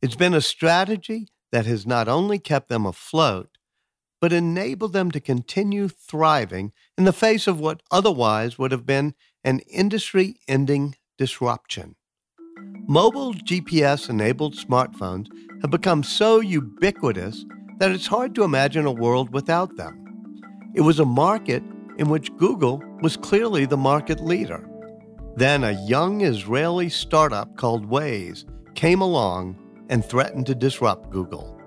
It's 0.00 0.16
been 0.16 0.34
a 0.34 0.40
strategy 0.40 1.28
that 1.52 1.66
has 1.66 1.86
not 1.86 2.08
only 2.08 2.38
kept 2.38 2.68
them 2.68 2.86
afloat, 2.86 3.58
but 4.20 4.32
enable 4.32 4.88
them 4.88 5.10
to 5.10 5.20
continue 5.20 5.88
thriving 5.88 6.72
in 6.98 7.04
the 7.04 7.12
face 7.12 7.46
of 7.46 7.58
what 7.58 7.82
otherwise 7.90 8.58
would 8.58 8.72
have 8.72 8.86
been 8.86 9.14
an 9.44 9.60
industry 9.60 10.36
ending 10.46 10.94
disruption. 11.16 11.96
Mobile 12.86 13.34
GPS 13.34 14.10
enabled 14.10 14.54
smartphones 14.54 15.26
have 15.62 15.70
become 15.70 16.02
so 16.02 16.40
ubiquitous 16.40 17.44
that 17.78 17.92
it's 17.92 18.06
hard 18.06 18.34
to 18.34 18.44
imagine 18.44 18.84
a 18.84 18.92
world 18.92 19.32
without 19.32 19.76
them. 19.76 19.96
It 20.74 20.82
was 20.82 20.98
a 20.98 21.04
market 21.04 21.62
in 21.98 22.08
which 22.08 22.34
Google 22.36 22.82
was 23.00 23.16
clearly 23.16 23.64
the 23.64 23.76
market 23.76 24.20
leader. 24.20 24.68
Then 25.36 25.64
a 25.64 25.86
young 25.86 26.20
Israeli 26.20 26.88
startup 26.88 27.56
called 27.56 27.88
Waze 27.88 28.44
came 28.74 29.00
along 29.00 29.56
and 29.88 30.04
threatened 30.04 30.46
to 30.46 30.54
disrupt 30.54 31.10
Google. 31.10 31.58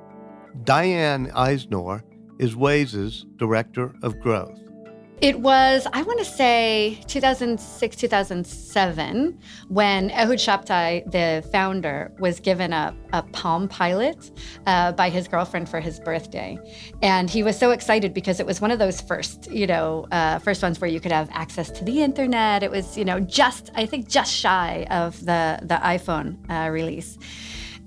Di-Ann 0.63 1.27
Eisnor 1.31 2.03
is 2.43 2.57
Waze's 2.57 3.25
Director 3.37 3.95
of 4.01 4.19
Growth. 4.19 4.59
It 5.21 5.39
was, 5.39 5.87
I 5.93 6.03
want 6.03 6.19
to 6.19 6.25
say, 6.25 6.99
2006, 7.07 7.95
2007, 7.95 9.39
when 9.69 10.11
Ehud 10.11 10.37
Shabtai, 10.37 11.09
the 11.09 11.47
founder, 11.53 12.11
was 12.19 12.41
given 12.41 12.73
a, 12.73 12.93
a 13.13 13.21
Palm 13.21 13.69
Pilot 13.69 14.31
uh, 14.67 14.91
by 14.91 15.09
his 15.09 15.29
girlfriend 15.29 15.69
for 15.69 15.79
his 15.79 16.01
birthday. 16.01 16.59
And 17.01 17.29
he 17.29 17.43
was 17.43 17.57
so 17.57 17.71
excited 17.71 18.13
because 18.13 18.41
it 18.41 18.45
was 18.45 18.59
one 18.59 18.71
of 18.71 18.79
those 18.79 18.99
first, 18.99 19.49
you 19.49 19.65
know, 19.65 20.05
uh, 20.11 20.39
first 20.39 20.61
ones 20.61 20.81
where 20.81 20.89
you 20.89 20.99
could 20.99 21.13
have 21.13 21.29
access 21.31 21.71
to 21.71 21.85
the 21.85 22.03
internet. 22.03 22.61
It 22.61 22.71
was, 22.71 22.97
you 22.97 23.05
know, 23.05 23.21
just, 23.21 23.71
I 23.75 23.85
think, 23.85 24.09
just 24.09 24.33
shy 24.33 24.85
of 24.91 25.17
the, 25.23 25.59
the 25.61 25.75
iPhone 25.75 26.35
uh, 26.49 26.69
release. 26.69 27.17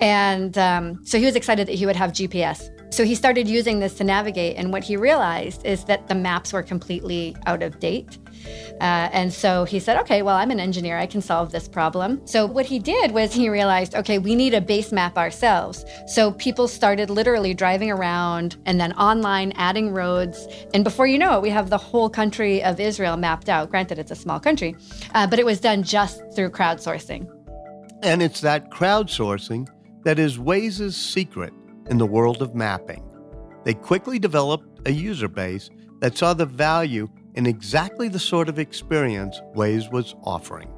And 0.01 0.57
um, 0.57 1.05
so 1.05 1.19
he 1.19 1.27
was 1.27 1.37
excited 1.37 1.69
that 1.69 1.75
he 1.75 1.85
would 1.85 1.97
have 1.97 2.12
GPS 2.12 2.71
so 2.90 3.05
he 3.05 3.14
started 3.14 3.49
using 3.49 3.81
this 3.81 3.94
to 3.94 4.05
navigate, 4.05 4.57
and 4.57 4.72
what 4.72 4.85
he 4.85 4.96
realized 4.96 5.64
is 5.64 5.85
that 5.85 6.09
the 6.09 6.14
maps 6.14 6.53
were 6.53 6.62
completely 6.62 7.37
out 7.46 7.62
of 7.62 7.79
date. 7.81 8.18
Uh, 8.81 9.09
and 9.12 9.33
so 9.33 9.64
he 9.64 9.81
said, 9.81 9.96
okay, 9.99 10.22
well, 10.22 10.37
I'm 10.37 10.51
an 10.51 10.61
engineer. 10.61 10.99
I 10.99 11.07
can 11.07 11.20
solve 11.20 11.51
this 11.51 11.66
problem. 11.68 12.25
So 12.27 12.46
what 12.46 12.66
he 12.66 12.79
did 12.79 13.11
was 13.12 13.33
he 13.33 13.49
realized, 13.49 13.94
okay, 13.94 14.19
we 14.19 14.35
need 14.35 14.54
a 14.54 14.60
base 14.60 14.92
map 14.92 15.17
ourselves. 15.17 15.85
So 16.06 16.33
people 16.33 16.69
started 16.69 17.10
literally 17.10 17.54
driving 17.54 17.90
around 17.90 18.56
and 18.67 18.81
then 18.81 18.92
online 18.94 19.52
adding 19.56 19.92
roads. 19.92 20.46
And 20.75 20.85
before 20.85 21.06
you 21.06 21.19
know 21.19 21.37
it, 21.38 21.42
we 21.42 21.50
have 21.50 21.71
the 21.71 21.79
whole 21.79 22.10
country 22.10 22.63
of 22.63 22.79
Israel 22.79 23.17
mapped 23.17 23.48
out. 23.48 23.71
Granted, 23.71 23.98
it's 23.98 24.10
a 24.10 24.17
small 24.17 24.38
country, 24.38 24.77
uh, 25.15 25.27
but 25.27 25.38
it 25.38 25.46
was 25.46 25.58
done 25.58 25.83
just 25.83 26.23
through 26.35 26.50
crowdsourcing. 26.50 27.29
And 28.02 28.23
it's 28.23 28.42
that 28.42 28.71
crowdsourcing 28.71 29.69
that 30.04 30.19
is 30.19 30.38
Waze's 30.38 30.96
secret 30.96 31.52
in 31.90 31.98
the 31.98 32.06
world 32.06 32.42
of 32.42 32.54
mapping. 32.54 33.02
They 33.64 33.74
quickly 33.74 34.18
developed 34.18 34.87
a 34.88 34.92
user 34.92 35.28
base 35.28 35.70
that 36.00 36.16
saw 36.16 36.34
the 36.34 36.46
value 36.46 37.08
in 37.34 37.46
exactly 37.46 38.08
the 38.08 38.18
sort 38.18 38.48
of 38.48 38.58
experience 38.58 39.40
Waze 39.54 39.90
was 39.90 40.14
offering. 40.22 40.68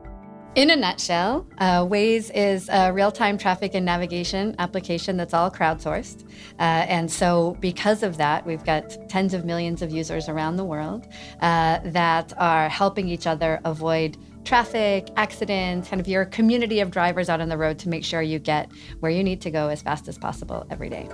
In 0.55 0.71
a 0.71 0.77
nutshell, 0.77 1.47
uh, 1.59 1.85
Waze 1.85 2.33
is 2.35 2.69
a 2.69 2.93
real 2.93 3.13
time 3.13 3.39
traffic 3.39 3.75
and 3.75 3.87
navigation 3.87 4.57
application 4.59 5.17
that's 5.17 5.35
all 5.35 5.51
crowdsourced. 5.51 6.25
Uh, 6.59 6.63
and 6.89 7.09
so, 7.09 7.57
because 7.61 8.03
of 8.03 8.17
that, 8.17 8.45
we've 8.45 8.65
got 8.65 9.09
tens 9.09 9.35
of 9.35 9.45
millions 9.45 9.83
of 9.83 9.93
users 9.93 10.29
around 10.29 10.57
the 10.57 10.65
world 10.65 11.07
uh, 11.43 11.79
that 11.85 12.33
are 12.39 12.69
helping 12.69 13.09
each 13.09 13.27
other 13.27 13.61
avoid 13.65 14.17
traffic, 14.49 15.11
accidents, 15.17 15.91
kind 15.91 16.01
of 16.01 16.09
your 16.09 16.25
community 16.25 16.81
of 16.81 16.91
drivers 16.91 17.29
out 17.29 17.39
on 17.39 17.51
the 17.51 17.59
road 17.59 17.79
to 17.79 17.87
make 17.87 18.03
sure 18.03 18.23
you 18.23 18.39
get 18.39 18.73
where 19.01 19.13
you 19.13 19.23
need 19.23 19.43
to 19.43 19.51
go 19.51 19.69
as 19.69 19.83
fast 19.83 20.09
as 20.09 20.17
possible 20.17 20.67
every 20.71 20.89
day. 20.89 21.07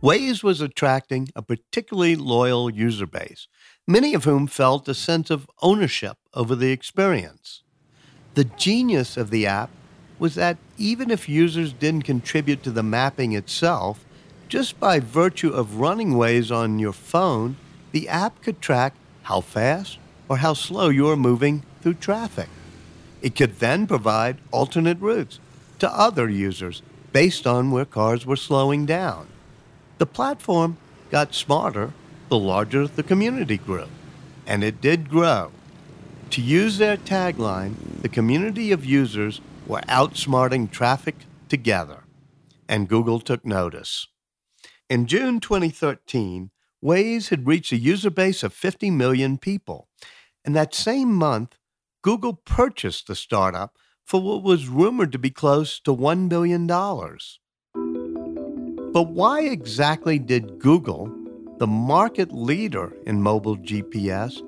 Waze 0.00 0.44
was 0.44 0.60
attracting 0.60 1.28
a 1.34 1.42
particularly 1.42 2.14
loyal 2.14 2.70
user 2.70 3.04
base, 3.04 3.48
many 3.84 4.14
of 4.14 4.22
whom 4.22 4.46
felt 4.46 4.88
a 4.88 4.94
sense 4.94 5.28
of 5.28 5.48
ownership 5.60 6.18
over 6.34 6.54
the 6.54 6.70
experience. 6.70 7.64
The 8.34 8.44
genius 8.44 9.16
of 9.16 9.30
the 9.30 9.44
app 9.48 9.70
was 10.20 10.36
that 10.36 10.58
even 10.78 11.10
if 11.10 11.28
users 11.28 11.72
didn't 11.72 12.02
contribute 12.04 12.62
to 12.62 12.70
the 12.70 12.84
mapping 12.84 13.32
itself, 13.32 14.04
just 14.48 14.78
by 14.78 15.00
virtue 15.00 15.50
of 15.50 15.80
running 15.80 16.12
Waze 16.12 16.54
on 16.54 16.78
your 16.78 16.92
phone, 16.92 17.56
the 17.90 18.08
app 18.08 18.40
could 18.40 18.60
track 18.60 18.94
how 19.22 19.40
fast 19.40 19.98
or 20.28 20.36
how 20.36 20.54
slow 20.54 20.88
you 20.88 21.08
are 21.08 21.16
moving 21.16 21.64
through 21.82 21.94
traffic. 21.94 22.48
It 23.20 23.36
could 23.36 23.58
then 23.58 23.86
provide 23.86 24.38
alternate 24.50 25.00
routes 25.00 25.40
to 25.80 25.92
other 25.92 26.28
users 26.28 26.82
based 27.12 27.46
on 27.46 27.70
where 27.70 27.84
cars 27.84 28.24
were 28.24 28.36
slowing 28.36 28.86
down. 28.86 29.26
The 29.98 30.06
platform 30.06 30.78
got 31.10 31.34
smarter 31.34 31.92
the 32.28 32.38
larger 32.38 32.86
the 32.86 33.02
community 33.02 33.58
grew, 33.58 33.88
and 34.46 34.64
it 34.64 34.80
did 34.80 35.10
grow. 35.10 35.52
To 36.30 36.40
use 36.40 36.78
their 36.78 36.96
tagline, 36.96 37.74
the 38.00 38.08
community 38.08 38.72
of 38.72 38.86
users 38.86 39.42
were 39.66 39.82
outsmarting 39.82 40.70
traffic 40.70 41.26
together, 41.50 42.04
and 42.66 42.88
Google 42.88 43.20
took 43.20 43.44
notice. 43.44 44.08
In 44.88 45.06
June 45.06 45.40
2013, 45.40 46.50
Waze 46.82 47.28
had 47.28 47.46
reached 47.46 47.72
a 47.72 47.76
user 47.76 48.10
base 48.10 48.42
of 48.42 48.54
50 48.54 48.90
million 48.90 49.36
people, 49.36 49.88
and 50.42 50.56
that 50.56 50.74
same 50.74 51.12
month, 51.12 51.58
Google 52.02 52.34
purchased 52.34 53.06
the 53.06 53.14
startup 53.14 53.76
for 54.04 54.20
what 54.20 54.42
was 54.42 54.66
rumored 54.66 55.12
to 55.12 55.18
be 55.18 55.30
close 55.30 55.78
to 55.80 55.94
$1 55.94 56.28
billion. 56.28 56.66
But 58.92 59.04
why 59.04 59.42
exactly 59.42 60.18
did 60.18 60.58
Google, 60.58 61.10
the 61.58 61.68
market 61.68 62.32
leader 62.32 62.92
in 63.06 63.22
mobile 63.22 63.56
GPS, 63.56 64.40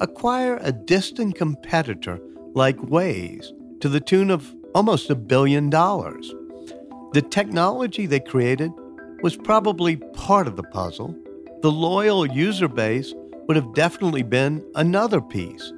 acquire 0.00 0.58
a 0.62 0.72
distant 0.72 1.34
competitor 1.34 2.18
like 2.54 2.78
Waze 2.78 3.52
to 3.80 3.90
the 3.90 4.00
tune 4.00 4.30
of 4.30 4.50
almost 4.74 5.10
a 5.10 5.14
billion 5.14 5.68
dollars. 5.68 6.34
The 7.12 7.20
technology 7.20 8.06
they 8.06 8.20
created 8.20 8.72
was 9.22 9.36
probably 9.36 9.96
part 9.96 10.46
of 10.46 10.56
the 10.56 10.62
puzzle. 10.62 11.14
The 11.60 11.70
loyal 11.70 12.24
user 12.24 12.68
base 12.68 13.12
would 13.46 13.56
have 13.56 13.74
definitely 13.74 14.22
been 14.22 14.64
another 14.74 15.20
piece. 15.20 15.72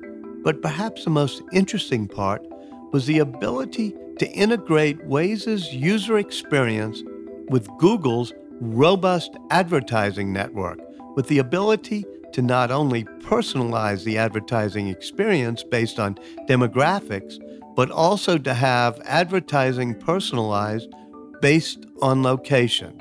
But 0.44 0.62
perhaps 0.62 1.04
the 1.04 1.10
most 1.10 1.42
interesting 1.52 2.06
part 2.06 2.46
was 2.92 3.06
the 3.06 3.18
ability 3.18 3.96
to 4.18 4.30
integrate 4.30 5.04
Waze's 5.06 5.72
user 5.74 6.18
experience 6.18 7.02
with 7.48 7.68
Google's 7.78 8.32
robust 8.60 9.36
advertising 9.50 10.32
network, 10.32 10.78
with 11.16 11.26
the 11.28 11.38
ability 11.38 12.04
to 12.34 12.42
not 12.42 12.70
only 12.70 13.04
personalize 13.04 14.04
the 14.04 14.18
advertising 14.18 14.88
experience 14.88 15.64
based 15.64 15.98
on 15.98 16.18
demographics, 16.48 17.38
but 17.74 17.90
also 17.90 18.38
to 18.38 18.54
have 18.54 19.00
advertising 19.04 19.94
personalized 19.94 20.92
based 21.40 21.86
on 22.02 22.22
location. 22.22 23.00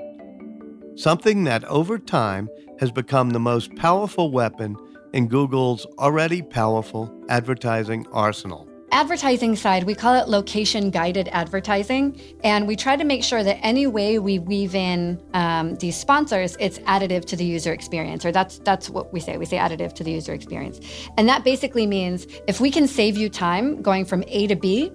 Something 0.96 1.44
that 1.44 1.64
over 1.66 1.98
time 1.98 2.50
has 2.80 2.92
become 2.92 3.32
the 3.32 3.40
most 3.40 3.76
powerful 3.76 4.32
weapon 4.32 4.78
in 5.14 5.28
Google's 5.28 5.86
already 5.98 6.42
powerful 6.42 7.10
advertising 7.30 8.06
arsenal 8.12 8.68
advertising 8.94 9.56
side, 9.56 9.84
we 9.86 9.96
call 9.96 10.14
it 10.14 10.30
location 10.30 10.92
guided 10.92 11.28
advertising. 11.30 12.20
And 12.44 12.68
we 12.68 12.76
try 12.76 12.96
to 12.96 13.04
make 13.04 13.24
sure 13.24 13.44
that 13.44 13.58
any 13.66 13.88
way 13.88 14.20
we 14.20 14.38
weave 14.38 14.76
in 14.76 15.20
um, 15.34 15.76
these 15.76 15.98
sponsors, 15.98 16.56
it's 16.60 16.78
additive 16.80 17.26
to 17.26 17.36
the 17.36 17.44
user 17.44 17.74
experience, 17.74 18.24
or 18.24 18.32
that's, 18.32 18.60
that's 18.60 18.92
what 18.92 19.12
we 19.12 19.20
say. 19.20 19.38
We 19.38 19.46
say 19.46 19.58
additive 19.58 19.94
to 19.94 20.04
the 20.04 20.12
user 20.12 20.32
experience. 20.32 20.80
And 21.18 21.28
that 21.28 21.44
basically 21.44 21.88
means 21.88 22.28
if 22.48 22.62
we 22.62 22.70
can 22.70 22.88
save 22.88 23.18
you 23.18 23.30
time 23.30 23.82
going 23.82 24.06
from 24.06 24.24
A 24.28 24.46
to 24.48 24.56
B, 24.56 24.92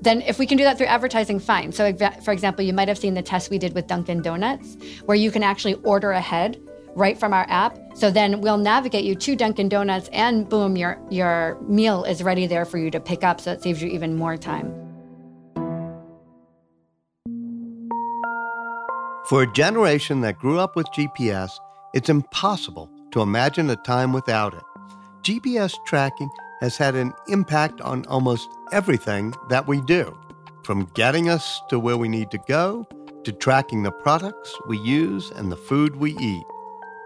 then 0.00 0.22
if 0.22 0.38
we 0.38 0.46
can 0.46 0.56
do 0.56 0.64
that 0.64 0.78
through 0.78 0.86
advertising, 0.86 1.40
fine. 1.40 1.72
So, 1.72 1.92
for 2.22 2.32
example, 2.32 2.64
you 2.64 2.72
might 2.72 2.88
have 2.88 2.98
seen 2.98 3.14
the 3.14 3.22
test 3.22 3.50
we 3.50 3.58
did 3.58 3.74
with 3.74 3.88
Dunkin' 3.88 4.22
Donuts, 4.22 4.76
where 5.06 5.16
you 5.16 5.30
can 5.30 5.42
actually 5.42 5.74
order 5.76 6.12
ahead 6.12 6.60
right 6.94 7.18
from 7.18 7.32
our 7.32 7.46
app. 7.48 7.78
So 7.94 8.10
then 8.10 8.40
we'll 8.40 8.58
navigate 8.58 9.04
you 9.04 9.14
to 9.14 9.36
Dunkin' 9.36 9.68
Donuts 9.68 10.08
and 10.12 10.48
boom, 10.48 10.76
your, 10.76 10.98
your 11.10 11.58
meal 11.62 12.04
is 12.04 12.22
ready 12.22 12.46
there 12.46 12.64
for 12.64 12.78
you 12.78 12.90
to 12.90 13.00
pick 13.00 13.24
up. 13.24 13.40
So 13.40 13.52
it 13.52 13.62
saves 13.62 13.82
you 13.82 13.88
even 13.88 14.16
more 14.16 14.36
time. 14.36 14.72
For 19.28 19.42
a 19.42 19.52
generation 19.52 20.20
that 20.20 20.38
grew 20.38 20.58
up 20.58 20.76
with 20.76 20.86
GPS, 20.88 21.50
it's 21.94 22.10
impossible 22.10 22.90
to 23.12 23.22
imagine 23.22 23.70
a 23.70 23.76
time 23.76 24.12
without 24.12 24.52
it. 24.52 24.62
GPS 25.22 25.74
tracking 25.86 26.28
has 26.60 26.76
had 26.76 26.94
an 26.94 27.12
impact 27.28 27.80
on 27.80 28.04
almost 28.06 28.48
everything 28.72 29.32
that 29.48 29.66
we 29.66 29.80
do, 29.82 30.14
from 30.62 30.90
getting 30.94 31.30
us 31.30 31.60
to 31.70 31.78
where 31.78 31.96
we 31.96 32.08
need 32.08 32.30
to 32.32 32.38
go 32.46 32.86
to 33.24 33.32
tracking 33.32 33.82
the 33.82 33.90
products 33.90 34.54
we 34.66 34.76
use 34.78 35.30
and 35.30 35.50
the 35.50 35.56
food 35.56 35.96
we 35.96 36.16
eat. 36.18 36.44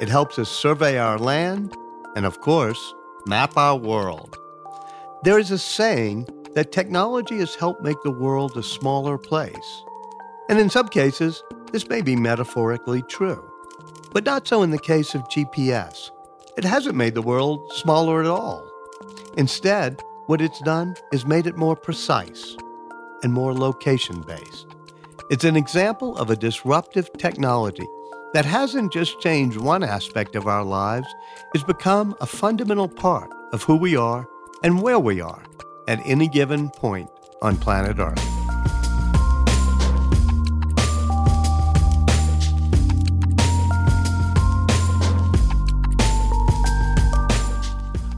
It 0.01 0.09
helps 0.09 0.39
us 0.39 0.49
survey 0.49 0.97
our 0.97 1.19
land 1.19 1.77
and, 2.15 2.25
of 2.25 2.41
course, 2.41 2.95
map 3.27 3.57
our 3.57 3.77
world. 3.77 4.39
There 5.25 5.41
is 5.41 5.51
a 5.51 5.59
saying 5.59 6.29
that 6.55 6.71
technology 6.71 7.39
has 7.39 7.57
helped 7.57 7.83
make 7.83 8.01
the 8.05 8.13
world 8.13 8.57
a 8.57 8.63
smaller 8.63 9.19
place. 9.19 9.83
And 10.49 10.61
in 10.61 10.71
some 10.71 10.89
cases, 10.89 11.43
this 11.73 11.89
may 11.89 12.01
be 12.01 12.15
metaphorically 12.15 13.03
true. 13.03 13.45
But 14.13 14.25
not 14.25 14.47
so 14.47 14.63
in 14.63 14.71
the 14.71 14.79
case 14.79 15.17
of 15.17 15.29
GPS. 15.29 16.11
It 16.57 16.65
hasn't 16.65 16.97
made 16.97 17.15
the 17.15 17.23
world 17.23 17.73
smaller 17.73 18.21
at 18.21 18.29
all. 18.29 18.71
Instead, 19.37 20.01
what 20.27 20.41
it's 20.41 20.61
done 20.61 20.95
is 21.13 21.27
made 21.27 21.49
it 21.49 21.57
more 21.57 21.77
precise 21.77 22.57
and 23.25 23.33
more 23.33 23.53
location 23.53 24.21
based. 24.23 24.67
It's 25.31 25.45
an 25.45 25.57
example 25.57 26.17
of 26.17 26.31
a 26.31 26.37
disruptive 26.37 27.13
technology 27.19 27.87
that 28.35 28.45
hasn't 28.45 28.93
just 28.93 29.21
changed 29.21 29.57
one 29.57 29.83
aspect 29.83 30.37
of 30.37 30.47
our 30.47 30.63
lives, 30.63 31.07
it's 31.55 31.65
become 31.65 32.15
a 32.21 32.27
fundamental 32.27 32.89
part 32.89 33.31
of 33.53 33.63
who 33.63 33.77
we 33.77 33.97
are 33.97 34.29
and 34.63 34.83
where 34.83 34.99
we 34.99 35.21
are 35.21 35.43
at 35.87 36.01
any 36.05 36.29
given 36.29 36.69
point 36.71 37.09
on 37.41 37.57
planet 37.57 37.99
Earth. 37.99 38.19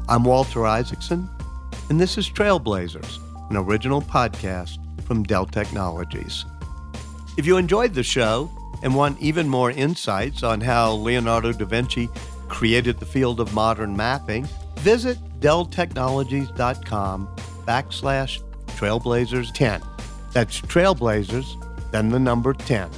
I'm 0.08 0.24
Walter 0.24 0.66
Isaacson, 0.66 1.30
and 1.88 2.00
this 2.00 2.18
is 2.18 2.28
Trailblazers, 2.28 3.20
an 3.48 3.56
original 3.56 4.02
podcast 4.02 4.78
from 5.04 5.22
Dell 5.22 5.46
Technologies. 5.46 6.44
If 7.36 7.46
you 7.46 7.58
enjoyed 7.58 7.94
the 7.94 8.02
show, 8.02 8.50
and 8.82 8.94
want 8.94 9.20
even 9.20 9.48
more 9.48 9.70
insights 9.70 10.42
on 10.42 10.60
how 10.60 10.92
Leonardo 10.92 11.52
da 11.52 11.64
Vinci 11.64 12.08
created 12.48 12.98
the 12.98 13.06
field 13.06 13.40
of 13.40 13.54
modern 13.54 13.96
mapping, 13.96 14.46
visit 14.78 15.18
delltechnologies.com 15.40 17.28
backslash 17.66 18.42
trailblazers 18.68 19.52
10. 19.54 19.82
That's 20.32 20.60
trailblazers, 20.60 21.90
then 21.92 22.08
the 22.08 22.18
number 22.18 22.52
10. 22.52 22.90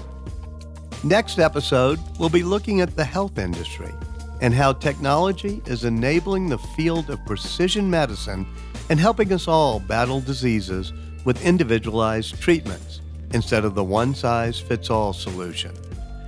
Next 1.04 1.38
episode, 1.38 1.98
we'll 2.18 2.28
be 2.28 2.42
looking 2.42 2.80
at 2.80 2.96
the 2.96 3.04
health 3.04 3.38
industry 3.38 3.92
and 4.40 4.54
how 4.54 4.72
technology 4.72 5.62
is 5.66 5.84
enabling 5.84 6.48
the 6.48 6.58
field 6.58 7.10
of 7.10 7.24
precision 7.26 7.88
medicine 7.88 8.46
and 8.90 8.98
helping 8.98 9.32
us 9.32 9.46
all 9.46 9.78
battle 9.80 10.20
diseases 10.20 10.92
with 11.24 11.44
individualized 11.44 12.40
treatments 12.40 13.01
instead 13.32 13.64
of 13.64 13.74
the 13.74 13.84
one 13.84 14.14
size 14.14 14.58
fits 14.58 14.90
all 14.90 15.12
solution. 15.12 15.74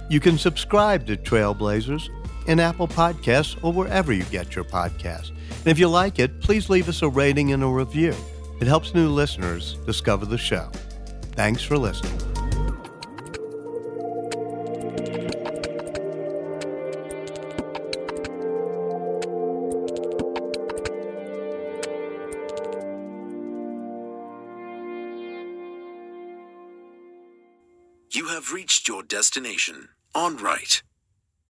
You 0.09 0.20
can 0.20 0.38
subscribe 0.38 1.07
to 1.07 1.16
Trailblazers 1.16 2.09
in 2.46 2.61
Apple 2.61 2.88
Podcasts 2.88 3.57
or 3.62 3.72
wherever 3.72 4.12
you 4.12 4.24
get 4.24 4.55
your 4.55 4.64
podcasts. 4.64 5.30
And 5.30 5.68
if 5.68 5.78
you 5.78 5.88
like 5.88 6.18
it, 6.18 6.40
please 6.40 6.68
leave 6.68 6.88
us 6.88 7.02
a 7.02 7.09
rating 7.09 7.52
and 7.52 7.62
a 7.62 7.66
review. 7.66 8.14
It 8.61 8.66
helps 8.66 8.94
new 8.94 9.09
listeners 9.09 9.74
discover 9.86 10.26
the 10.26 10.38
show. 10.38 10.70
Thanks 11.32 11.62
for 11.62 11.78
listening. 11.78 12.34
Have 28.45 28.53
reached 28.53 28.88
your 28.88 29.03
destination. 29.03 29.88
On 30.14 30.36
right. 30.36 30.82